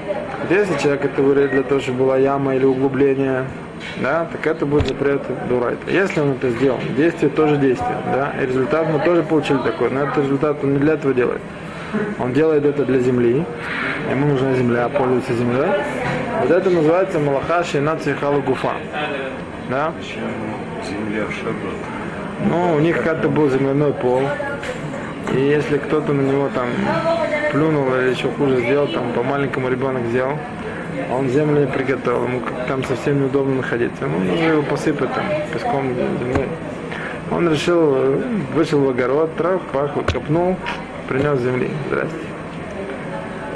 Если 0.49 0.77
человек 0.77 1.05
это 1.05 1.21
вырыт 1.21 1.51
для 1.51 1.63
того, 1.63 1.79
чтобы 1.79 1.99
была 1.99 2.17
яма 2.17 2.55
или 2.55 2.65
углубление, 2.65 3.45
да, 4.01 4.27
так 4.31 4.45
это 4.45 4.65
будет 4.65 4.87
запрет 4.87 5.21
дурайта. 5.47 5.89
Если 5.89 6.19
он 6.19 6.31
это 6.31 6.49
сделал, 6.49 6.79
действие 6.97 7.29
тоже 7.29 7.57
действие, 7.57 7.97
да, 8.13 8.33
и 8.41 8.47
результат 8.47 8.87
мы 8.91 8.99
тоже 8.99 9.23
получили 9.23 9.59
такой, 9.59 9.91
но 9.91 10.03
этот 10.03 10.17
результат 10.19 10.57
он 10.63 10.73
не 10.73 10.79
для 10.79 10.93
этого 10.93 11.13
делает. 11.13 11.41
Он 12.19 12.33
делает 12.33 12.65
это 12.65 12.85
для 12.85 12.99
земли, 12.99 13.45
ему 14.09 14.27
нужна 14.27 14.53
земля, 14.53 14.89
пользуется 14.89 15.33
землей. 15.33 15.69
Вот 16.41 16.51
это 16.51 16.69
называется 16.69 17.19
малаха 17.19 17.63
шейна 17.63 17.97
цихала 17.97 18.39
гуфа. 18.39 18.73
Да? 19.69 19.93
Земля 20.87 21.25
в 21.25 21.33
шаббат. 21.33 21.75
Ну, 22.49 22.75
у 22.75 22.79
них 22.79 23.03
как-то 23.03 23.29
был 23.29 23.49
земляной 23.49 23.93
пол. 23.93 24.23
И 25.33 25.39
если 25.39 25.77
кто-то 25.77 26.13
на 26.13 26.21
него 26.21 26.49
там 26.53 26.67
плюнул 27.51 27.93
или 27.95 28.09
еще 28.09 28.29
хуже 28.29 28.61
сделал, 28.61 28.87
там 28.87 29.13
по 29.13 29.23
маленькому 29.23 29.69
ребенок 29.69 30.03
сделал, 30.07 30.37
он 31.11 31.29
землю 31.29 31.67
приготовил, 31.67 32.23
ему 32.25 32.41
там 32.67 32.83
совсем 32.83 33.21
неудобно 33.21 33.55
находиться. 33.55 34.05
Ему 34.05 34.19
нужно 34.19 34.43
его 34.43 34.61
посыпать 34.63 35.13
там 35.13 35.25
песком 35.53 35.93
землей. 35.95 36.47
Он 37.31 37.49
решил, 37.49 38.19
вышел 38.53 38.81
в 38.81 38.89
огород, 38.89 39.35
трав, 39.37 39.61
пах, 39.71 39.93
копнул, 40.11 40.57
принес 41.11 41.39
земли. 41.41 41.69
Здрасте. 41.87 42.15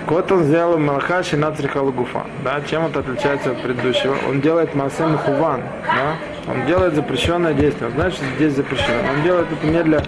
Вот 0.08 0.32
он 0.32 0.44
сделал 0.44 0.78
Малахаши 0.78 1.38
на 1.38 1.52
гуфа. 1.52 2.26
Да, 2.44 2.62
чем 2.70 2.86
это 2.86 3.00
отличается 3.00 3.52
от 3.52 3.62
предыдущего? 3.62 4.16
Он 4.28 4.42
делает 4.42 4.76
Масем 4.76 5.18
Хуван. 5.18 5.62
Да? 5.86 6.52
Он 6.52 6.66
делает 6.68 6.94
запрещенное 6.96 7.54
действие. 7.54 7.90
Значит, 7.92 8.22
здесь 8.36 8.54
запрещено. 8.54 9.00
Он 9.16 9.24
делает 9.24 9.48
это 9.52 9.66
не 9.66 9.84
для 9.84 10.02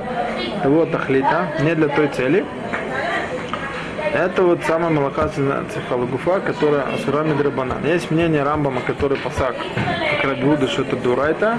того 0.61 0.85
тахлита, 0.85 1.47
не 1.61 1.73
для 1.73 1.87
той 1.87 2.09
цели. 2.09 2.45
Это 4.13 4.43
вот 4.43 4.59
самая 4.67 4.89
Малахаши 4.89 5.39
на 5.39 5.63
гуфа, 6.05 6.41
которая 6.41 6.83
Асурами 6.93 7.33
Драбанан. 7.33 7.85
Есть 7.85 8.11
мнение 8.11 8.43
Рамбама, 8.43 8.81
который 8.81 9.17
посак, 9.17 9.55
как 10.11 10.29
Рабиуда, 10.29 10.67
что 10.67 10.81
это 10.81 10.97
дурайта. 10.97 11.57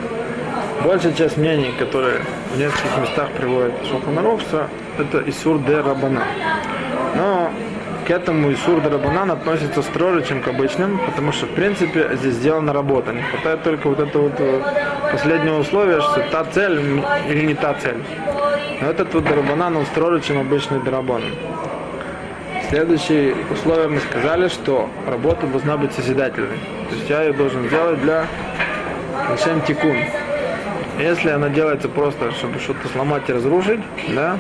Большая 0.85 1.13
часть 1.13 1.37
мнений, 1.37 1.75
которые 1.79 2.21
в 2.53 2.59
нескольких 2.59 2.99
местах 2.99 3.31
приводят 3.33 3.73
Шуханарух, 3.91 4.41
что 4.41 4.69
это 4.99 5.23
Исур 5.29 5.59
де 5.59 5.81
Рабана. 5.81 6.25
Но 7.17 7.51
к 8.07 8.11
этому 8.11 8.53
Исур 8.53 8.81
де 8.81 8.89
Рабанан 8.89 9.31
относится 9.31 9.83
строже, 9.83 10.23
чем 10.23 10.41
к 10.41 10.49
обычным, 10.49 11.01
потому 11.05 11.33
что, 11.33 11.47
в 11.47 11.51
принципе, 11.51 12.11
здесь 12.15 12.35
сделана 12.35 12.73
работа. 12.73 13.13
Не 13.13 13.23
хватает 13.23 13.65
только 13.65 13.89
вот 13.89 13.99
этого 13.99 14.25
вот 14.25 14.35
э, 14.39 14.63
последнего 15.11 15.59
условия, 15.59 16.01
что 16.01 16.25
та 16.31 16.45
цель 16.45 16.81
или 17.29 17.47
не 17.47 17.55
та 17.55 17.75
цель. 17.75 18.03
Но 18.81 18.89
этот 18.89 19.13
вот 19.15 19.25
Дарабанан, 19.25 19.77
он 19.77 19.87
строже, 19.87 20.21
чем 20.21 20.39
обычный 20.39 20.81
Дарабан. 20.81 21.23
Следующее 22.71 23.35
условие 23.51 23.89
мы 23.89 23.99
сказали, 23.99 24.49
что 24.49 24.89
работа 25.07 25.47
должна 25.47 25.77
быть 25.77 25.93
созидательной. 25.93 26.59
То 26.89 26.95
есть 26.95 27.11
я 27.11 27.23
ее 27.23 27.33
должен 27.33 27.67
сделать 27.67 28.01
для 28.01 28.27
Лешем 29.31 29.61
Тикун, 29.63 29.97
если 30.99 31.31
она 31.31 31.49
делается 31.49 31.89
просто, 31.89 32.33
чтобы 32.33 32.59
что-то 32.59 32.89
сломать 32.89 33.29
и 33.29 33.33
разрушить, 33.33 33.81
да, 34.09 34.37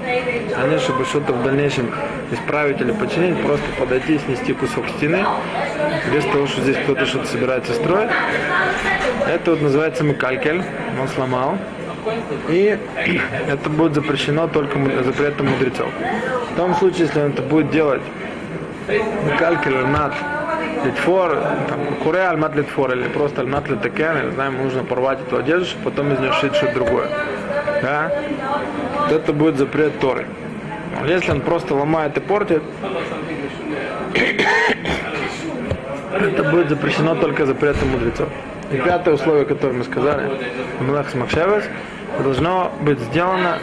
а 0.57 0.69
не 0.69 0.79
чтобы 0.79 1.05
что-то 1.05 1.33
в 1.33 1.45
дальнейшем 1.45 1.91
исправить 2.33 2.81
или 2.81 2.93
починить, 2.93 3.41
просто 3.43 3.65
подойти 3.79 4.17
и 4.17 4.19
снести 4.19 4.53
кусок 4.53 4.89
стены, 4.97 5.25
без 6.13 6.25
того, 6.25 6.47
что 6.47 6.61
здесь 6.63 6.77
кто-то 6.85 7.07
что-то 7.07 7.27
собирается 7.27 7.73
строить. 7.75 8.11
Это 9.27 9.51
вот 9.53 9.63
называется 9.63 10.05
мыкалькель, 10.05 10.63
он 11.01 11.09
сломал. 11.09 11.59
И 12.49 12.79
это 13.49 13.71
будет 13.71 13.95
запрещено 13.95 14.49
только 14.49 14.79
запретом 15.05 15.49
мудрецов. 15.49 15.89
В 16.53 16.57
том 16.57 16.75
случае, 16.75 17.07
если 17.07 17.21
он 17.21 17.31
это 17.33 17.43
будет 17.43 17.71
делать 17.71 18.03
мыкалькель 19.25 19.87
над 19.87 20.15
литфор, 20.85 21.39
там, 21.69 21.81
куре 22.03 22.21
альмат 22.21 22.55
литфор, 22.55 22.93
или 22.93 23.09
просто 23.09 23.41
альмат 23.43 23.69
литакен, 23.69 24.19
или 24.19 24.31
знаем, 24.31 24.63
нужно 24.63 24.85
порвать 24.85 25.21
эту 25.21 25.39
одежду, 25.39 25.67
чтобы 25.67 25.91
потом 25.91 26.13
из 26.13 26.19
нее 26.19 26.33
шить 26.33 26.55
что-то 26.55 26.75
другое. 26.75 27.09
Да? 27.83 28.13
Вот 29.01 29.13
это 29.13 29.33
будет 29.33 29.57
запрет 29.57 29.99
Торы. 30.01 30.27
Если 31.07 31.31
он 31.31 31.41
просто 31.41 31.75
ломает 31.75 32.17
и 32.17 32.21
портит, 32.21 32.63
это 36.15 36.45
будет 36.45 36.69
запрещено 36.69 37.15
только 37.15 37.47
запретом 37.47 37.89
мудрецов. 37.91 38.29
И 38.73 38.77
пятое 38.77 39.15
условие, 39.15 39.45
которое 39.47 39.73
мы 39.75 39.85
сказали, 39.85 40.31
Мелах 40.81 41.09
Смакшевес, 41.11 41.65
должно 42.23 42.73
быть 42.81 42.99
сделано, 43.01 43.59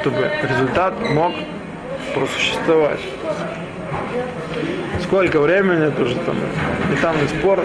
чтобы 0.00 0.30
результат 0.42 0.94
мог 1.10 1.32
просуществовать 2.14 3.00
сколько 5.10 5.40
времени, 5.40 5.88
это 5.88 6.02
уже 6.02 6.14
там, 6.20 6.36
и 7.16 7.26
спор, 7.26 7.64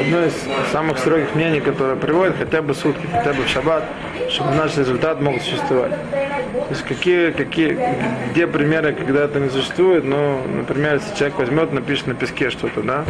одно 0.00 0.24
из 0.24 0.32
самых 0.70 0.96
строгих 0.98 1.34
мнений, 1.34 1.60
которое 1.60 1.96
приводит 1.96 2.36
хотя 2.38 2.62
бы 2.62 2.72
сутки, 2.72 3.04
хотя 3.12 3.32
бы 3.32 3.42
в 3.42 3.48
шаббат, 3.48 3.82
чтобы 4.30 4.52
наш 4.52 4.76
результат 4.76 5.20
мог 5.20 5.40
существовать. 5.42 5.90
То 6.12 6.66
есть 6.70 6.84
какие, 6.84 7.32
какие, 7.32 7.76
где 8.30 8.46
примеры, 8.46 8.92
когда 8.92 9.24
это 9.24 9.40
не 9.40 9.50
существует, 9.50 10.04
ну, 10.04 10.40
например, 10.46 10.94
если 10.94 11.16
человек 11.16 11.38
возьмет, 11.38 11.72
напишет 11.72 12.06
на 12.06 12.14
песке 12.14 12.50
что-то, 12.50 12.80
да, 12.82 13.04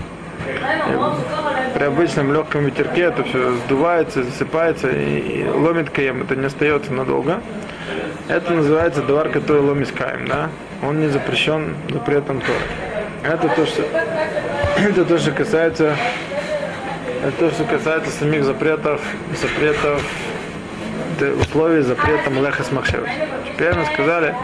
и 0.48 1.76
при 1.76 1.84
обычном 1.84 2.32
легком 2.32 2.64
ветерке 2.64 3.02
это 3.02 3.22
все 3.22 3.52
сдувается, 3.66 4.22
засыпается 4.22 4.88
и, 4.88 5.42
и 5.42 5.46
ломит 5.46 5.90
каем, 5.90 6.22
это 6.22 6.36
не 6.36 6.46
остается 6.46 6.90
надолго. 6.90 7.42
Это 8.28 8.50
называется 8.50 9.02
давар, 9.02 9.28
который 9.28 9.60
ломит 9.60 9.92
каем, 9.92 10.26
да, 10.26 10.48
он 10.82 11.00
не 11.00 11.08
запрещен 11.08 11.76
запретом 11.90 12.40
Торы. 12.40 12.83
Это 13.24 13.48
то, 13.48 13.64
что, 13.64 13.82
это 14.76 15.04
то, 15.06 15.18
что 15.18 15.30
касается, 15.30 15.96
это 17.24 17.32
то, 17.38 17.50
что 17.50 17.64
касается 17.64 18.10
самих 18.10 18.44
запретов, 18.44 19.00
запретов, 19.40 20.02
условий 21.40 21.80
запрета 21.80 22.28
Млеха 22.28 22.62
Смахшева. 22.64 23.08
Теперь 23.46 23.72
мы 23.72 23.86
сказали, 23.86 24.34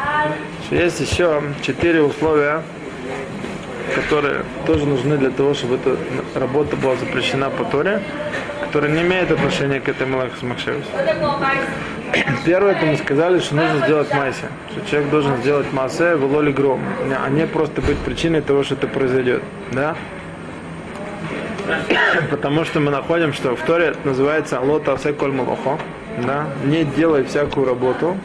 что 0.65 0.77
есть 0.77 0.99
еще 0.99 1.43
четыре 1.61 2.01
условия, 2.01 2.63
которые 3.95 4.45
тоже 4.67 4.87
нужны 4.87 5.19
для 5.19 5.31
того, 5.31 5.53
чтобы 5.53 5.75
эта 5.75 5.99
работа 6.35 6.75
была 6.77 6.97
запрещена 6.97 7.51
по 7.51 7.65
Торе, 7.65 8.03
которые 8.71 8.93
не 8.93 9.03
имеют 9.03 9.33
отношения 9.33 9.81
к 9.81 9.89
этой 9.89 10.07
Млеха 10.07 10.37
Смахшеву. 10.39 10.81
Первое, 12.45 12.77
это 12.77 12.87
мы 12.87 12.97
сказали, 12.99 13.41
что 13.41 13.57
нужно 13.57 13.85
сделать 13.85 14.15
майсе. 14.15 14.47
Что 14.71 14.89
человек 14.89 15.11
должен 15.11 15.37
сделать 15.39 15.73
массе 15.73 16.15
в 16.15 16.33
лоли 16.33 16.53
гром, 16.53 16.81
а 17.21 17.29
не 17.31 17.49
просто 17.49 17.81
быть 17.81 17.99
причиной 17.99 18.43
того, 18.43 18.63
что 18.63 18.75
это 18.75 18.87
произойдет. 18.87 19.43
Да? 19.73 19.97
Потому 22.31 22.65
что 22.65 22.79
мы 22.79 22.93
находим, 22.93 23.33
что 23.33 23.57
в 23.57 23.63
Торе 23.63 23.97
называется 24.05 24.61
лота 24.61 24.93
асе 24.93 25.13
коль 25.15 25.33
малохо. 25.33 25.77
Да? 26.25 26.47
Не 26.65 26.85
делай 26.85 27.25
всякую 27.25 27.67
работу. 27.67 28.17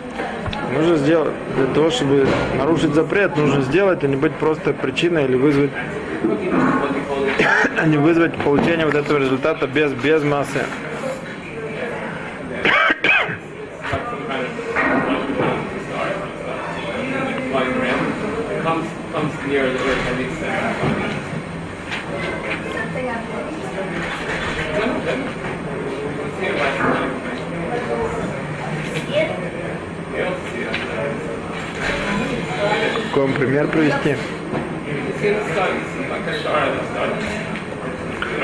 Нужно 0.73 0.97
сделать, 0.97 1.33
для 1.57 1.73
того, 1.73 1.89
чтобы 1.89 2.27
нарушить 2.55 2.93
запрет, 2.93 3.35
нужно 3.35 3.61
сделать, 3.61 4.03
а 4.03 4.07
не 4.07 4.15
быть 4.15 4.33
просто 4.33 4.73
причиной 4.73 5.25
или 5.25 5.35
вызвать, 5.35 5.71
а 7.77 7.85
не 7.85 7.97
вызвать 7.97 8.35
получение 8.35 8.85
вот 8.85 8.95
этого 8.95 9.17
результата 9.17 9.67
без, 9.67 9.91
без 9.93 10.23
массы. 10.23 10.65
Какой 33.13 33.33
пример 33.33 33.67
привести? 33.67 34.15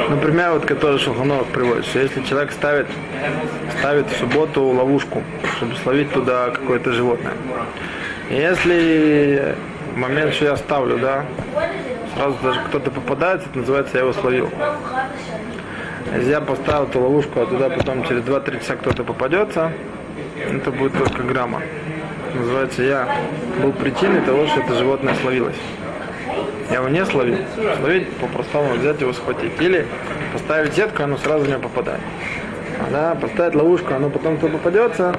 Например, 0.09 0.51
вот 0.51 0.65
который 0.65 0.99
Шелхоноров 0.99 1.47
приводит, 1.47 1.85
если 1.93 2.21
человек 2.23 2.51
ставит, 2.51 2.87
ставит 3.79 4.07
в 4.09 4.17
субботу 4.17 4.63
ловушку, 4.63 5.23
чтобы 5.57 5.75
словить 5.75 6.11
туда 6.11 6.49
какое-то 6.49 6.91
животное. 6.91 7.33
Если 8.29 9.55
в 9.93 9.97
момент, 9.97 10.33
что 10.33 10.45
я 10.45 10.55
ставлю, 10.55 10.97
да, 10.97 11.25
сразу 12.15 12.37
даже 12.41 12.59
кто-то 12.67 12.91
попадается, 12.91 13.47
это 13.49 13.59
называется 13.59 13.97
я 13.97 14.03
его 14.03 14.13
словил. 14.13 14.49
Если 16.15 16.31
я 16.31 16.41
поставил 16.41 16.87
эту 16.87 16.99
ловушку, 16.99 17.41
а 17.41 17.45
туда 17.45 17.69
потом 17.69 18.05
через 18.05 18.23
2-3 18.23 18.59
часа 18.59 18.75
кто-то 18.75 19.03
попадется, 19.03 19.71
это 20.37 20.71
будет 20.71 20.97
только 20.97 21.23
грамма. 21.23 21.61
Называется 22.33 22.83
я 22.83 23.15
был 23.61 23.73
причиной 23.73 24.21
того, 24.21 24.47
что 24.47 24.61
это 24.61 24.75
животное 24.75 25.15
словилось. 25.15 25.55
Я 26.71 26.77
его 26.77 26.87
не 26.87 27.05
словил. 27.05 27.37
Словить 27.79 28.09
по-простому 28.13 28.73
взять 28.75 29.01
его 29.01 29.11
схватить. 29.13 29.51
Или 29.59 29.85
поставить 30.33 30.73
сетку, 30.73 31.03
оно 31.03 31.17
сразу 31.17 31.43
в 31.43 31.47
нее 31.47 31.59
попадает. 31.59 31.99
Да, 32.91 33.15
поставить 33.15 33.55
ловушку, 33.55 33.93
оно 33.93 34.09
потом 34.09 34.37
туда 34.37 34.53
попадется. 34.53 35.15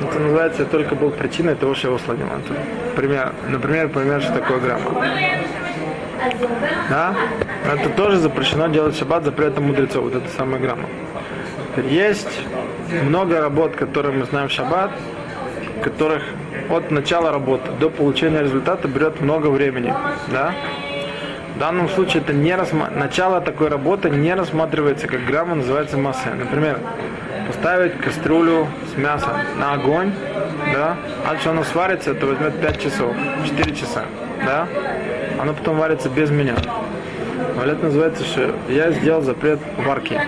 Это 0.00 0.18
называется, 0.18 0.64
только 0.64 0.94
был 0.94 1.10
причиной 1.10 1.54
того, 1.54 1.74
что 1.74 1.88
его 1.88 1.98
словил. 1.98 2.26
Это 2.26 2.60
пример, 2.96 3.32
например, 3.48 3.88
пример, 3.88 4.20
что 4.20 4.32
такое 4.34 4.58
грамма. 4.58 5.06
Да? 6.90 7.14
Это 7.72 7.88
тоже 7.90 8.18
запрещено 8.18 8.66
делать 8.68 8.98
шаббат 8.98 9.24
запретом 9.24 9.68
мудрецов. 9.68 10.04
Вот 10.04 10.16
это 10.16 10.28
самая 10.36 10.60
грамма. 10.60 10.88
Есть 11.88 12.42
много 13.04 13.40
работ, 13.40 13.76
которые 13.76 14.16
мы 14.16 14.24
знаем 14.26 14.48
в 14.48 14.52
шаббат, 14.52 14.90
которых 15.82 16.22
от 16.68 16.90
начала 16.90 17.30
работы 17.30 17.70
до 17.80 17.90
получения 17.90 18.42
результата 18.42 18.86
берет 18.88 19.20
много 19.20 19.48
времени. 19.48 19.92
Да? 20.28 20.54
Данном 21.60 21.90
случае 21.90 22.22
это 22.22 22.32
не 22.32 22.54
рассма... 22.54 22.88
начало 22.88 23.42
такой 23.42 23.68
работы 23.68 24.08
не 24.08 24.34
рассматривается 24.34 25.06
как 25.06 25.26
грамма, 25.26 25.56
называется 25.56 25.98
масса. 25.98 26.30
Например, 26.34 26.78
поставить 27.46 27.98
кастрюлю 27.98 28.66
с 28.90 28.96
мясом 28.96 29.32
на 29.58 29.74
огонь, 29.74 30.10
да, 30.72 30.96
а 31.28 31.36
что 31.38 31.50
оно 31.50 31.62
сварится, 31.64 32.12
это 32.12 32.24
возьмет 32.24 32.58
5 32.62 32.82
часов, 32.82 33.14
4 33.46 33.76
часа, 33.76 34.06
да, 34.42 34.68
оно 35.38 35.52
потом 35.52 35.76
варится 35.76 36.08
без 36.08 36.30
меня. 36.30 36.54
Но 37.56 37.66
называется, 37.66 38.24
что 38.24 38.54
я 38.70 38.90
сделал 38.92 39.20
запрет 39.20 39.58
варки. 39.84 40.18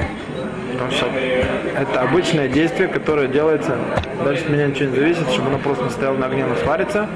Это 1.77 2.01
обычное 2.01 2.49
действие, 2.49 2.89
которое 2.89 3.29
делается, 3.29 3.77
дальше 4.25 4.45
от 4.45 4.51
меня 4.51 4.67
ничего 4.67 4.91
не 4.91 4.97
зависит, 4.97 5.31
чтобы 5.31 5.49
оно 5.49 5.59
просто 5.59 5.91
стояло 5.91 6.17
на 6.17 6.27
огне, 6.27 6.45
но 6.45 6.57
сварится. 6.57 7.09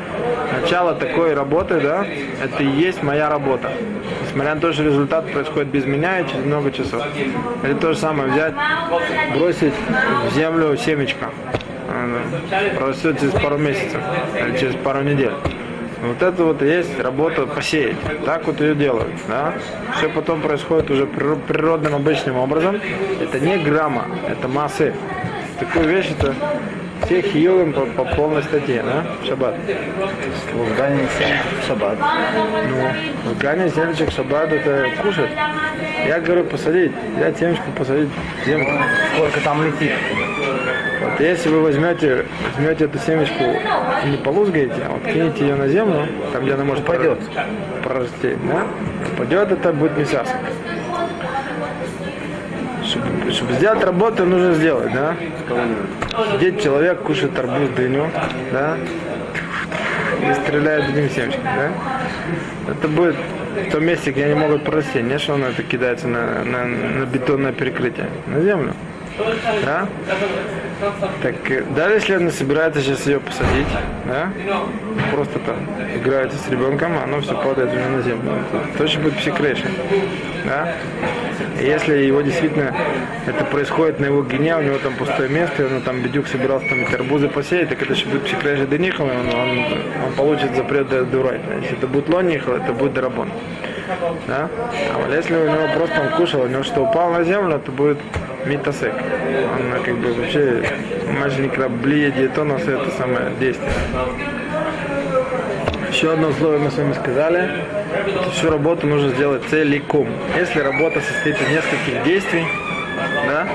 Начало 0.60 0.94
такой 0.94 1.34
работы, 1.34 1.80
да, 1.80 2.04
это 2.42 2.62
и 2.62 2.66
есть 2.66 3.02
моя 3.02 3.28
работа. 3.28 3.72
Несмотря 4.24 4.54
на 4.54 4.60
то, 4.60 4.72
что 4.72 4.82
результат 4.82 5.30
происходит 5.32 5.68
без 5.68 5.84
меня 5.84 6.20
и 6.20 6.28
через 6.28 6.44
много 6.44 6.70
часов. 6.70 7.02
Это 7.62 7.74
то 7.76 7.92
же 7.92 7.98
самое 7.98 8.30
взять, 8.30 8.54
бросить 9.34 9.74
в 10.30 10.34
землю 10.34 10.76
семечко. 10.76 11.30
Оно 11.88 12.18
Прорастет 12.76 13.20
через 13.20 13.32
пару 13.32 13.58
месяцев 13.58 14.00
или 14.38 14.56
через 14.58 14.74
пару 14.76 15.02
недель. 15.02 15.32
Вот 16.06 16.22
это 16.22 16.44
вот 16.44 16.62
и 16.62 16.66
есть 16.66 16.98
работа 17.00 17.46
посеять. 17.46 17.96
Так 18.24 18.46
вот 18.46 18.60
ее 18.60 18.74
делают. 18.74 19.12
Да? 19.28 19.54
Все 19.96 20.08
потом 20.08 20.40
происходит 20.40 20.90
уже 20.90 21.04
прир- 21.04 21.38
природным, 21.46 21.94
обычным 21.94 22.36
образом. 22.36 22.80
Это 23.20 23.40
не 23.40 23.56
грамма, 23.58 24.06
это 24.28 24.48
массы. 24.48 24.94
Такую 25.58 25.88
вещь 25.88 26.10
это 26.18 26.34
все 27.04 27.22
хиюем 27.22 27.72
по, 27.72 27.86
по 27.86 28.04
полной 28.04 28.42
статье, 28.42 28.82
да? 28.82 29.04
в 29.22 29.26
шаббат. 29.26 29.54
В 31.62 31.66
шаббат. 31.66 31.98
Ну, 33.24 33.34
гане 33.40 33.68
семечек 33.70 34.10
в 34.10 34.14
шаббат 34.14 34.52
это 34.52 34.88
кушать. 35.02 35.30
Я 36.06 36.20
говорю 36.20 36.44
посадить, 36.44 36.92
я 37.18 37.32
темечку 37.32 37.70
посадить 37.76 38.08
в 38.42 38.46
землю. 38.46 38.82
Сколько 39.14 39.40
там 39.40 39.64
летит? 39.64 39.92
Вот 41.10 41.20
если 41.20 41.48
вы 41.48 41.62
возьмете, 41.62 42.26
возьмете 42.56 42.86
эту 42.86 42.98
семечку 42.98 43.44
и 44.04 44.08
не 44.08 44.16
полузгаете, 44.16 44.82
а 44.86 44.92
вот 44.92 45.04
кинете 45.04 45.46
ее 45.46 45.54
на 45.54 45.68
землю, 45.68 46.08
там 46.32 46.42
где 46.42 46.54
она 46.54 46.64
может 46.64 46.82
Упадет. 46.84 47.20
прорасти, 47.84 48.36
да? 48.44 48.66
Упадет, 49.14 49.52
это 49.52 49.72
будет 49.72 49.96
мясо. 49.96 50.26
Чтобы, 52.84 53.32
чтобы 53.32 53.52
сделать 53.54 53.84
работу, 53.84 54.24
нужно 54.24 54.54
сделать, 54.54 54.92
да? 54.92 55.16
Сидит 56.32 56.60
человек, 56.60 57.00
кушает 57.02 57.38
арбуз, 57.38 57.68
дыню, 57.76 58.10
да? 58.52 58.76
И 60.28 60.34
стреляет 60.34 60.88
одним 60.88 61.08
семечком, 61.10 61.44
да? 61.44 61.70
Это 62.72 62.88
будет 62.88 63.14
в 63.68 63.70
том 63.70 63.84
месте, 63.84 64.10
где 64.10 64.24
они 64.24 64.34
могут 64.34 64.64
прорасти. 64.64 65.02
Не 65.02 65.18
что 65.18 65.34
оно 65.34 65.46
это 65.46 65.62
кидается 65.62 66.08
на, 66.08 66.44
на, 66.44 66.64
на 66.64 67.06
бетонное 67.06 67.52
перекрытие, 67.52 68.08
на 68.26 68.40
землю. 68.40 68.74
Да? 69.64 69.88
Так, 71.22 71.50
э, 71.50 71.62
даже 71.74 71.94
если 71.94 72.14
она 72.14 72.30
собирается 72.30 72.82
сейчас 72.82 73.06
ее 73.06 73.18
посадить, 73.18 73.66
да? 74.04 74.30
Просто 75.10 75.38
там 75.38 75.56
играется 75.94 76.36
с 76.36 76.48
ребенком, 76.50 76.98
оно 76.98 77.20
все 77.20 77.34
падает 77.34 77.70
у 77.72 77.76
него 77.76 77.88
на 77.96 78.02
землю. 78.02 78.32
Это 78.52 78.78
точно 78.78 79.02
будет 79.02 79.16
психрейшн. 79.16 79.68
Да? 80.44 80.74
Если 81.60 81.96
его 82.04 82.20
действительно 82.20 82.74
это 83.26 83.44
происходит 83.46 84.00
на 84.00 84.06
его 84.06 84.22
гене, 84.22 84.56
у 84.56 84.62
него 84.62 84.78
там 84.78 84.94
пустое 84.94 85.30
место, 85.30 85.62
и 85.62 85.74
он 85.74 85.80
там 85.80 86.02
бедюк 86.02 86.26
собирался 86.28 86.68
там 86.68 86.82
эти 86.82 86.94
арбузы 86.94 87.28
посеять, 87.28 87.70
так 87.70 87.80
это 87.80 87.94
еще 87.94 88.06
будет 88.06 88.24
психрейшн 88.24 88.66
денихом, 88.66 89.08
он, 89.08 89.34
он, 89.34 89.58
он 90.06 90.12
получит 90.14 90.54
запрет 90.54 90.88
до 90.88 91.04
дурать. 91.06 91.40
Если 91.62 91.78
это 91.78 91.86
будет 91.86 92.08
лонихал, 92.10 92.56
это 92.56 92.72
будет 92.72 92.92
дарабон. 92.92 93.30
Да? 94.26 94.50
А 94.94 95.14
если 95.14 95.34
у 95.34 95.46
него 95.46 95.68
просто 95.74 96.02
он 96.02 96.08
кушал, 96.10 96.42
у 96.42 96.46
него 96.46 96.62
что 96.62 96.82
упал 96.82 97.10
на 97.12 97.24
землю, 97.24 97.56
это 97.56 97.72
будет 97.72 97.98
митасек. 98.46 98.92
Он 98.92 99.74
э, 99.74 99.80
как 99.84 99.96
бы 99.98 100.12
вообще 100.14 100.62
мажник 101.18 101.58
блия 101.82 102.10
диетонос 102.10 102.62
это 102.62 102.90
самое 102.96 103.30
действие. 103.38 103.72
Еще 105.90 106.12
одно 106.12 106.28
условие 106.28 106.60
мы 106.60 106.70
с 106.70 106.76
вами 106.76 106.92
сказали, 106.92 107.48
всю 108.32 108.50
работу 108.50 108.86
нужно 108.86 109.10
сделать 109.10 109.42
целиком. 109.48 110.08
Если 110.36 110.60
работа 110.60 111.00
состоит 111.00 111.36
из 111.40 111.48
нескольких 111.48 112.04
действий, 112.04 112.44
да, 113.26 113.48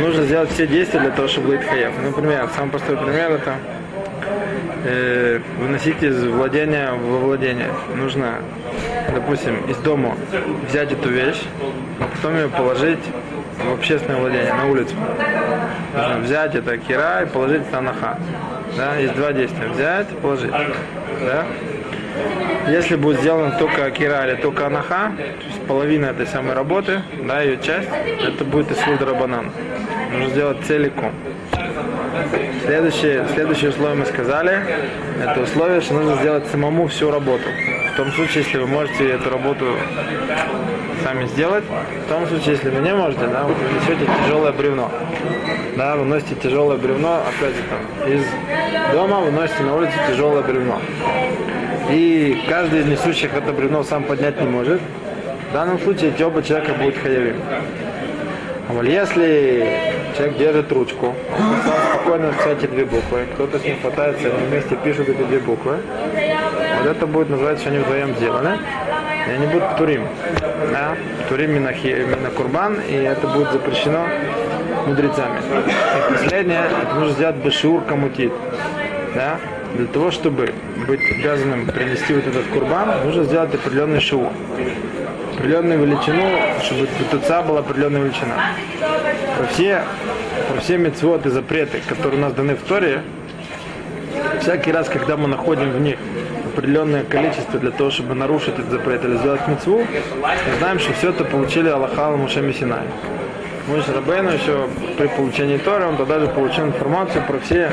нужно 0.00 0.24
сделать 0.24 0.50
все 0.50 0.66
действия 0.66 1.00
для 1.00 1.10
того, 1.10 1.28
чтобы 1.28 1.48
быть 1.56 1.64
хаев. 1.64 1.92
Например, 2.02 2.48
самый 2.56 2.70
простой 2.70 2.96
пример 2.96 3.32
это 3.32 3.54
э, 4.84 5.40
выносить 5.58 6.02
из 6.02 6.24
владения 6.24 6.92
во 6.92 7.18
владение. 7.18 7.70
Нужно, 7.94 8.38
допустим, 9.14 9.64
из 9.68 9.76
дома 9.76 10.16
взять 10.68 10.92
эту 10.92 11.08
вещь, 11.08 11.42
потом 12.16 12.36
ее 12.36 12.48
положить 12.48 12.98
в 13.64 13.72
общественное 13.72 14.20
владение, 14.20 14.54
на 14.54 14.66
улицу. 14.66 14.94
Нужно 15.94 16.18
взять 16.20 16.54
это 16.54 16.78
кира 16.78 17.22
и 17.22 17.26
положить 17.26 17.62
это 17.68 17.80
на 17.80 17.92
ха. 17.92 18.18
Да, 18.76 18.96
есть 18.96 19.14
два 19.14 19.32
действия. 19.32 19.68
Взять 19.68 20.08
положить. 20.18 20.50
Да? 20.50 21.44
Если 22.68 22.96
будет 22.96 23.20
сделано 23.20 23.56
только 23.58 23.84
акира 23.84 24.26
или 24.26 24.36
только 24.36 24.66
анаха, 24.66 25.12
то 25.16 25.46
есть 25.46 25.66
половина 25.66 26.06
этой 26.06 26.26
самой 26.26 26.54
работы, 26.54 27.02
да, 27.26 27.40
ее 27.40 27.58
часть, 27.62 27.88
это 28.26 28.44
будет 28.44 28.70
исуд 28.70 29.00
рабанан. 29.02 29.50
Нужно 30.12 30.30
сделать 30.30 30.58
целиком. 30.66 31.12
Следующее, 32.64 33.26
следующее 33.34 33.70
условие 33.70 33.96
мы 33.96 34.06
сказали, 34.06 34.60
это 35.24 35.40
условие, 35.40 35.80
что 35.80 35.94
нужно 35.94 36.16
сделать 36.16 36.46
самому 36.48 36.86
всю 36.88 37.10
работу. 37.10 37.44
В 37.92 37.96
том 37.96 38.12
случае, 38.12 38.44
если 38.44 38.58
вы 38.58 38.66
можете 38.66 39.08
эту 39.10 39.30
работу 39.30 39.66
сами 41.02 41.26
сделать, 41.26 41.64
в 41.64 42.08
том 42.08 42.26
случае, 42.26 42.54
если 42.54 42.70
вы 42.70 42.80
не 42.80 42.94
можете, 42.94 43.26
да, 43.26 43.44
вы 43.44 43.54
несете 43.74 44.10
тяжелое 44.24 44.52
бревно. 44.52 44.90
Да, 45.76 45.96
вы 45.96 46.04
носите 46.04 46.34
тяжелое 46.34 46.76
бревно, 46.76 47.20
опять 47.28 47.54
же 47.54 47.62
там, 47.68 48.12
из 48.12 48.24
дома 48.92 49.20
вы 49.20 49.30
носите 49.30 49.62
на 49.62 49.76
улицу 49.76 49.92
тяжелое 50.08 50.42
бревно. 50.42 50.80
И 51.90 52.44
каждый 52.48 52.80
из 52.80 52.86
несущих 52.86 53.34
это 53.34 53.52
бревно 53.52 53.82
сам 53.82 54.04
поднять 54.04 54.40
не 54.40 54.46
может. 54.46 54.80
В 55.50 55.52
данном 55.52 55.78
случае 55.80 56.10
эти 56.10 56.22
оба 56.22 56.42
человека 56.42 56.74
будут 56.74 56.96
хаявим. 56.98 57.36
А 58.68 58.72
вот 58.72 58.84
если 58.84 59.66
человек 60.16 60.36
держит 60.38 60.72
ручку, 60.72 61.06
он 61.06 61.94
спокойно 61.94 62.28
написать 62.28 62.62
эти 62.62 62.70
две 62.70 62.84
буквы, 62.84 63.26
кто-то 63.34 63.58
с 63.58 63.64
ним 63.64 63.80
хватается, 63.80 64.28
они 64.28 64.46
вместе 64.46 64.76
пишут 64.76 65.08
эти 65.08 65.22
две 65.22 65.40
буквы, 65.40 65.78
вот 66.82 66.90
это 66.90 67.06
будет 67.06 67.30
называться, 67.30 67.62
что 67.62 67.70
они 67.70 67.78
вдвоем 67.80 68.14
сделаны, 68.14 68.58
и 69.26 69.30
они 69.30 69.46
будут 69.46 69.76
турим. 69.76 70.06
Да? 70.72 70.96
Турим 71.28 71.54
минахи, 71.54 72.06
курбан, 72.36 72.80
и 72.88 72.94
это 72.94 73.26
будет 73.26 73.52
запрещено 73.52 74.06
мудрецами. 74.86 75.38
И 76.08 76.12
последнее, 76.12 76.62
это 76.82 76.94
нужно 76.94 77.14
сделать 77.14 77.36
бешур 77.36 77.82
камутит. 77.82 78.32
Да? 79.14 79.38
Для 79.76 79.86
того, 79.86 80.10
чтобы 80.10 80.52
быть 80.86 81.00
обязанным 81.10 81.66
принести 81.66 82.14
вот 82.14 82.26
этот 82.26 82.46
курбан, 82.46 82.88
нужно 83.04 83.24
сделать 83.24 83.54
определенный 83.54 84.00
шоу. 84.00 84.32
Определенную 85.34 85.80
величину, 85.80 86.24
чтобы 86.62 86.86
петуца 86.98 87.42
была 87.42 87.60
определенная 87.60 88.02
величина. 88.02 88.34
Про 89.38 89.46
все, 89.46 89.82
про 90.52 90.60
все 90.60 90.76
мецвод 90.76 91.24
и 91.26 91.30
запреты, 91.30 91.80
которые 91.88 92.18
у 92.18 92.22
нас 92.22 92.32
даны 92.32 92.56
в 92.56 92.62
Торе, 92.62 93.02
всякий 94.40 94.72
раз, 94.72 94.88
когда 94.88 95.16
мы 95.16 95.28
находим 95.28 95.70
в 95.70 95.80
них 95.80 95.96
определенное 96.50 97.04
количество 97.04 97.58
для 97.58 97.70
того, 97.70 97.90
чтобы 97.90 98.14
нарушить 98.14 98.54
этот 98.54 98.70
запрет 98.70 99.04
или 99.04 99.16
сделать 99.16 99.46
мецву, 99.48 99.78
мы 99.80 100.58
знаем, 100.58 100.78
что 100.78 100.92
все 100.92 101.10
это 101.10 101.24
получили 101.24 101.68
Аллаха 101.68 102.10
Мушем 102.16 102.52
Синай. 102.52 102.86
Муж 103.68 103.84
Рабейну 103.88 104.30
еще 104.30 104.68
при 104.98 105.06
получении 105.06 105.56
Торы, 105.56 105.86
он 105.86 105.96
тогда 105.96 106.18
же 106.18 106.26
получил 106.28 106.66
информацию 106.66 107.24
про 107.26 107.38
все 107.38 107.70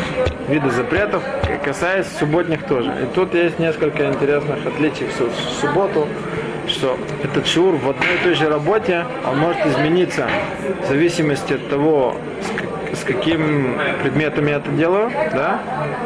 виды 0.48 0.70
запретов, 0.70 1.24
касаясь 1.64 2.06
субботних 2.20 2.64
тоже. 2.66 2.92
И 3.04 3.16
тут 3.16 3.34
есть 3.34 3.58
несколько 3.58 4.06
интересных 4.08 4.66
отличий 4.66 5.08
в 5.08 5.60
субботу, 5.60 6.08
что 6.68 6.98
этот 7.24 7.48
шур 7.48 7.76
в 7.76 7.90
одной 7.90 8.16
и 8.16 8.24
той 8.24 8.36
же 8.36 8.50
работе, 8.50 9.06
он 9.26 9.40
может 9.40 9.66
измениться 9.66 10.28
в 10.84 10.88
зависимости 10.88 11.54
от 11.54 11.68
того, 11.70 12.16
каким 13.08 13.78
предметом 14.04 14.48
я 14.48 14.58
это 14.58 14.70
делаю, 14.72 15.12
да, 15.34 15.62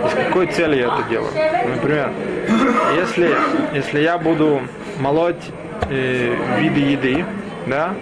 и 0.06 0.10
с 0.10 0.14
какой 0.14 0.48
целью 0.48 0.80
я 0.80 0.86
это 0.86 1.04
делаю. 1.10 1.32
Например, 1.76 2.12
если, 2.96 3.32
если 3.74 4.00
я 4.02 4.18
буду 4.18 4.62
молоть 5.00 5.44
э, 5.90 6.36
виды 6.60 6.80
еды, 6.80 7.26
да, 7.66 7.94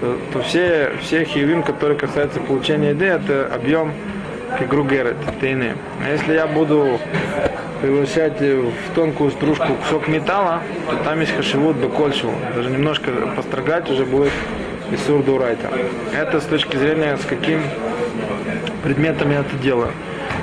то, 0.00 0.18
то 0.32 0.42
все, 0.42 0.92
все 1.00 1.24
хивим, 1.24 1.62
которые 1.62 1.98
касаются 1.98 2.40
получения 2.40 2.90
еды, 2.90 3.06
это 3.06 3.50
объем 3.54 3.92
кегругерет, 4.58 5.16
тейны. 5.40 5.74
А 6.04 6.10
если 6.10 6.34
я 6.34 6.46
буду 6.46 6.98
превращать 7.80 8.40
в 8.40 8.94
тонкую 8.94 9.30
стружку 9.30 9.74
кусок 9.74 10.08
металла, 10.08 10.60
то 10.88 10.96
там 11.04 11.20
есть 11.20 11.34
хашивут 11.34 11.76
бекольшеву. 11.76 12.34
Даже 12.54 12.70
немножко 12.70 13.10
построгать 13.36 13.90
уже 13.90 14.04
будет 14.04 14.32
из 14.90 15.02
сурдурайта. 15.04 15.70
Это 16.14 16.40
с 16.40 16.44
точки 16.44 16.76
зрения, 16.76 17.16
с 17.16 17.24
каким 17.24 17.62
предметом 18.82 19.30
я 19.30 19.40
это 19.40 19.56
делаю. 19.56 19.92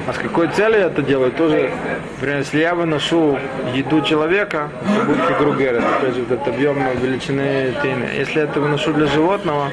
А 0.08 0.14
с 0.14 0.18
какой 0.18 0.48
целью 0.48 0.80
я 0.80 0.86
это 0.88 1.02
делаю, 1.02 1.32
тоже, 1.32 1.70
например, 2.16 2.40
если 2.40 2.60
я 2.60 2.76
выношу 2.76 3.38
еду 3.74 4.02
человека, 4.02 4.70
это 4.96 5.06
будет 5.06 5.26
фигругер, 5.26 5.76
это 5.76 5.96
опять 5.98 6.16
же 6.16 6.22
вот 6.22 6.32
этот 6.32 6.48
объем 6.48 6.78
величины 7.02 7.74
тины. 7.82 8.10
Если 8.18 8.42
это 8.42 8.62
выношу 8.62 8.94
для 8.94 9.08
животного, 9.08 9.70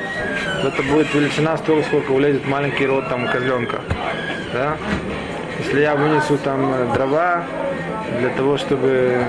то 0.62 0.68
это 0.68 0.82
будет 0.82 1.12
величина 1.14 1.56
столько, 1.56 1.86
сколько 1.86 2.12
влезет 2.12 2.46
маленький 2.46 2.86
рот 2.86 3.08
там 3.08 3.28
козленка. 3.28 3.80
Да? 4.52 4.76
Если 5.60 5.80
я 5.80 5.94
вынесу 5.94 6.36
там 6.38 6.92
дрова 6.94 7.44
для 8.18 8.30
того, 8.30 8.56
чтобы 8.56 9.24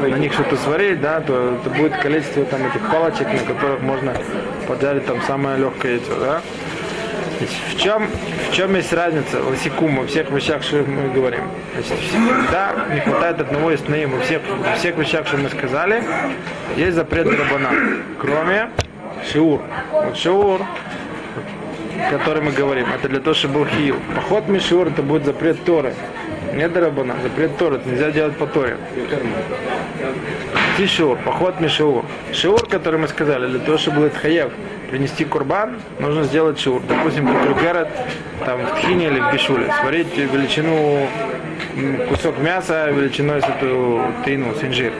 на 0.00 0.16
них 0.16 0.32
что-то 0.32 0.56
сварить, 0.56 1.00
да, 1.00 1.20
то 1.20 1.58
это 1.60 1.70
будет 1.70 1.96
количество 1.96 2.44
там 2.44 2.66
этих 2.66 2.80
палочек, 2.90 3.28
на 3.32 3.54
которых 3.54 3.80
можно 3.80 4.14
поджарить 4.66 5.06
там 5.06 5.20
самое 5.26 5.58
легкое 5.58 5.92
яйцо, 5.92 6.18
да. 6.20 6.40
В 7.40 7.80
чем, 7.80 8.08
в 8.50 8.54
чем 8.54 8.74
есть 8.76 8.92
разница 8.92 9.42
лосикум 9.42 9.96
во 9.96 10.06
всех 10.06 10.30
вещах, 10.30 10.62
что 10.62 10.76
мы 10.76 11.08
говорим? 11.08 11.42
Значит, 11.74 11.98
всегда 12.04 12.86
не 12.92 13.00
хватает 13.00 13.40
одного 13.40 13.72
из 13.72 13.86
наим. 13.88 14.12
Во 14.12 14.20
всех, 14.20 14.42
во 14.48 14.74
всех 14.74 14.96
вещах, 14.96 15.26
что 15.26 15.36
мы 15.36 15.48
сказали, 15.48 16.02
есть 16.76 16.94
запрет 16.94 17.26
рабана, 17.26 17.70
кроме 18.20 18.70
шиур. 19.30 19.62
Вот 19.92 20.16
шиур, 20.16 20.60
который 22.10 22.42
мы 22.42 22.52
говорим, 22.52 22.86
это 22.92 23.08
для 23.08 23.20
того, 23.20 23.34
чтобы 23.34 23.60
был 23.60 23.66
хил. 23.66 23.96
Поход 24.14 24.48
мишур, 24.48 24.88
это 24.88 25.02
будет 25.02 25.24
запрет 25.24 25.64
Торы. 25.64 25.94
Не 26.54 26.68
дарабана, 26.68 27.16
запрет 27.22 27.56
Торы, 27.56 27.76
это 27.76 27.88
нельзя 27.88 28.10
делать 28.12 28.36
по 28.36 28.46
Торе. 28.46 28.76
Тишур, 30.78 31.18
поход 31.24 31.60
мишур. 31.60 32.04
Шиур, 32.32 32.68
который 32.68 33.00
мы 33.00 33.08
сказали, 33.08 33.46
для 33.46 33.58
того, 33.58 33.78
чтобы 33.78 34.02
был 34.02 34.10
хаев, 34.10 34.52
принести 34.94 35.24
курбан, 35.24 35.80
нужно 35.98 36.22
сделать 36.22 36.60
шур. 36.60 36.80
Допустим, 36.88 37.26
кутрукерет, 37.26 37.88
там 38.46 38.64
в 38.64 38.74
тхине 38.76 39.08
или 39.08 39.18
в 39.18 39.32
бишуле. 39.32 39.66
Сварить 39.80 40.16
величину 40.16 41.08
кусок 42.08 42.38
мяса 42.38 42.90
величиной 42.92 43.42
с 43.42 43.44
эту 43.44 44.02
тейну, 44.24 44.54
синжир. 44.60 44.92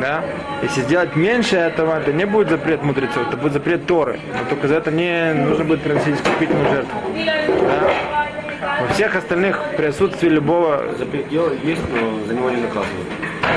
Да? 0.00 0.24
Если 0.64 0.80
сделать 0.80 1.14
меньше 1.14 1.54
этого, 1.54 1.96
это 1.96 2.12
не 2.12 2.26
будет 2.26 2.48
запрет 2.48 2.82
мудрецов, 2.82 3.28
это 3.28 3.36
будет 3.36 3.52
запрет 3.52 3.86
Торы. 3.86 4.18
Но 4.32 4.50
только 4.50 4.66
за 4.66 4.74
это 4.74 4.90
не 4.90 5.32
нужно 5.34 5.64
будет 5.64 5.82
приносить 5.82 6.16
искупительную 6.16 6.68
жертву. 6.68 7.00
Да? 7.14 8.80
Во 8.80 8.88
всех 8.94 9.14
остальных 9.14 9.62
присутствии 9.76 10.28
любого... 10.28 10.92
Запрет 10.98 11.28
делать 11.28 11.60
есть, 11.62 11.82
но 11.94 12.26
за 12.26 12.34
него 12.34 12.50
не 12.50 12.62
наказывают. 12.62 13.06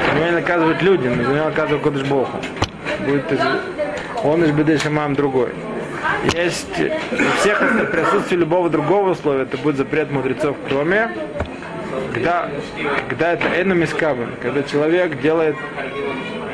За 0.08 0.15
него 0.15 0.25
не 0.28 0.34
наказывают 0.34 0.82
люди, 0.84 1.08
но 1.08 1.23
за 1.23 1.34
него 1.34 1.45
наказывают 1.45 1.82
Кодыш 1.82 2.04
Богу. 2.04 2.30
Будет. 3.08 3.23
Он 4.23 4.43
из 4.43 4.52
Беды 4.52 4.78
Шамам 4.78 5.15
другой. 5.15 5.49
Есть 6.34 6.68
во 7.12 7.32
всех 7.40 7.92
присутствии 7.92 8.36
любого 8.36 8.70
другого 8.70 9.12
условия, 9.12 9.44
это 9.44 9.58
будет 9.58 9.78
запрет 9.78 10.12
мудрецов, 10.12 10.58
кроме 10.68 11.10
когда, 12.14 12.50
когда 13.08 13.34
это 13.34 13.62
энумискабан, 13.62 14.32
когда 14.42 14.64
человек 14.64 15.22
делает 15.22 15.56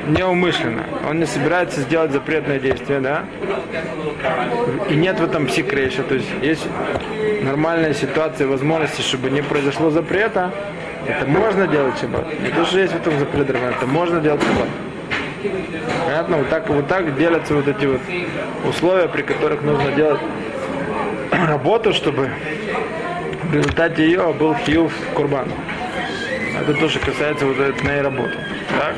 неумышленно, 0.08 0.84
он 1.10 1.19
не 1.19 1.25
собирается 1.25 1.82
сделать 1.82 2.12
запретное 2.12 2.60
действие, 2.60 2.99
да, 2.99 3.25
и 4.89 4.95
нет 4.95 5.19
в 5.19 5.23
этом 5.23 5.47
псикрейша, 5.47 6.04
то 6.04 6.15
есть 6.15 6.28
есть 6.41 6.67
нормальная 7.41 7.93
ситуация, 7.93 8.47
возможности, 8.47 9.01
чтобы 9.01 9.30
не 9.32 9.41
произошло 9.41 9.89
запрета, 9.89 10.51
это 11.08 11.25
можно 11.25 11.67
делать 11.67 11.99
шаббат. 11.99 12.28
Не 12.39 12.49
то, 12.49 12.65
что 12.65 12.80
есть 12.80 12.93
в 12.93 12.97
этом 12.97 13.17
запрет, 13.19 13.49
это 13.49 13.88
можно 13.88 14.19
делать 14.19 14.41
шаббат. 14.41 14.67
Понятно? 16.05 16.38
Вот 16.38 16.49
так, 16.49 16.69
вот 16.69 16.88
так 16.88 17.17
делятся 17.17 17.55
вот 17.55 17.67
эти 17.67 17.86
вот 17.86 18.01
условия, 18.67 19.08
при 19.08 19.21
которых 19.21 19.62
нужно 19.62 19.91
делать 19.91 20.21
работу, 21.31 21.93
чтобы 21.93 22.29
в 23.43 23.53
результате 23.53 24.05
ее 24.05 24.34
был 24.34 24.55
хьюв 24.55 24.91
курбан. 25.13 25.47
Это 26.62 26.73
тоже 26.73 26.99
касается 26.99 27.45
вот 27.45 27.60
этой 27.60 28.01
работы. 28.01 28.34
Так? 28.79 28.95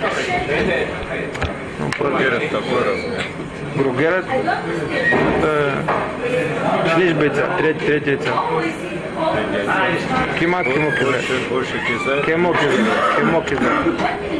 Ну, 1.80 1.90
Гругерет 2.00 2.50
такой 2.50 2.84
размер. 2.84 3.24
Гругерет. 3.76 4.26
Это 5.40 5.74
шлиш 6.94 7.14
бейца, 7.14 7.50
треть, 7.58 7.80
треть 7.80 8.08
яйца. 8.08 8.30
Кимо 10.40 10.64
кизай. 10.64 10.92
Больше, 11.04 11.34
больше 11.50 11.74
кизай. 11.88 12.24
Кимо 12.24 12.54
кизай. 12.54 12.86
Кимо 13.18 13.42
кизай. 13.42 13.70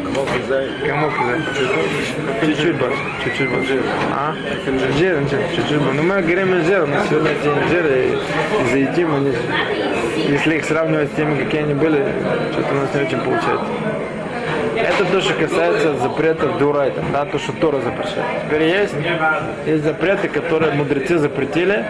Кому 0.04 0.26
кизай? 0.28 0.70
Кимо 0.86 1.10
кизай. 1.10 2.46
Чуть-чуть 2.46 3.50
больше. 3.50 3.82
А? 4.13 4.36
Инжир, 4.68 5.20
инжир. 5.20 5.40
Чуть-чуть 5.56 5.78
больше. 5.78 5.94
Ну 5.96 6.04
мы 6.04 6.22
говорим 6.22 6.54
инжир, 6.54 6.86
мы 6.86 7.00
сегодня 7.10 7.32
эти 7.32 7.48
инжиры 7.48 8.06
и 8.06 8.72
зайти 8.72 9.06
мы 9.06 9.20
не... 9.20 9.34
Если 10.32 10.58
их 10.58 10.66
сравнивать 10.66 11.12
с 11.12 11.16
теми, 11.16 11.44
какие 11.44 11.62
они 11.62 11.74
были, 11.74 12.06
что-то 12.52 12.74
у 12.74 12.76
нас 12.76 12.94
не 12.94 13.02
очень 13.02 13.20
получается. 13.20 13.66
Это 14.76 15.06
то, 15.06 15.22
что 15.22 15.34
касается 15.34 15.98
запретов 15.98 16.58
дурайта, 16.60 17.02
да, 17.12 17.26
то, 17.26 17.40
что 17.40 17.52
Тора 17.54 17.80
запрещает. 17.80 18.44
Теперь 18.46 18.63
есть, 18.63 18.94
есть 19.66 19.84
запреты, 19.84 20.28
которые 20.28 20.74
мудрецы 20.74 21.18
запретили 21.18 21.84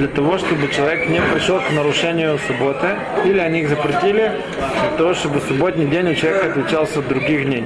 для 0.00 0.08
того, 0.08 0.38
чтобы 0.38 0.68
человек 0.68 1.10
не 1.10 1.20
пришел 1.20 1.60
к 1.60 1.70
нарушению 1.72 2.38
субботы, 2.46 2.96
или 3.26 3.38
они 3.38 3.60
их 3.60 3.68
запретили 3.68 4.32
для 4.88 4.96
того, 4.96 5.12
чтобы 5.12 5.40
субботний 5.40 5.84
день 5.84 6.10
у 6.10 6.14
человека 6.14 6.46
отличался 6.52 7.00
от 7.00 7.08
других 7.08 7.44
дней. 7.44 7.64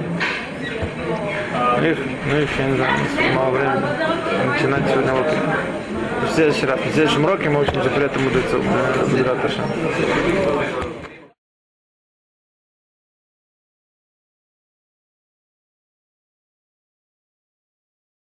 Их, 1.81 1.97
ну 2.29 2.37
их, 2.37 2.49
я 2.59 2.65
не 2.65 2.75
знаю, 2.75 2.91
мало 3.35 3.51
времени 3.51 3.85
начинать 4.51 4.83
сегодня 4.91 5.13
вот 5.13 5.27
в 6.29 6.35
следующий 6.35 6.65
раз. 6.65 6.77
В 6.81 6.93
следующем 6.93 7.23
уроке 7.23 7.49
мы 7.49 7.61
учим 7.61 7.81
запреты 7.81 8.19
мудрецов. 8.19 8.61
Да, 9.23 9.35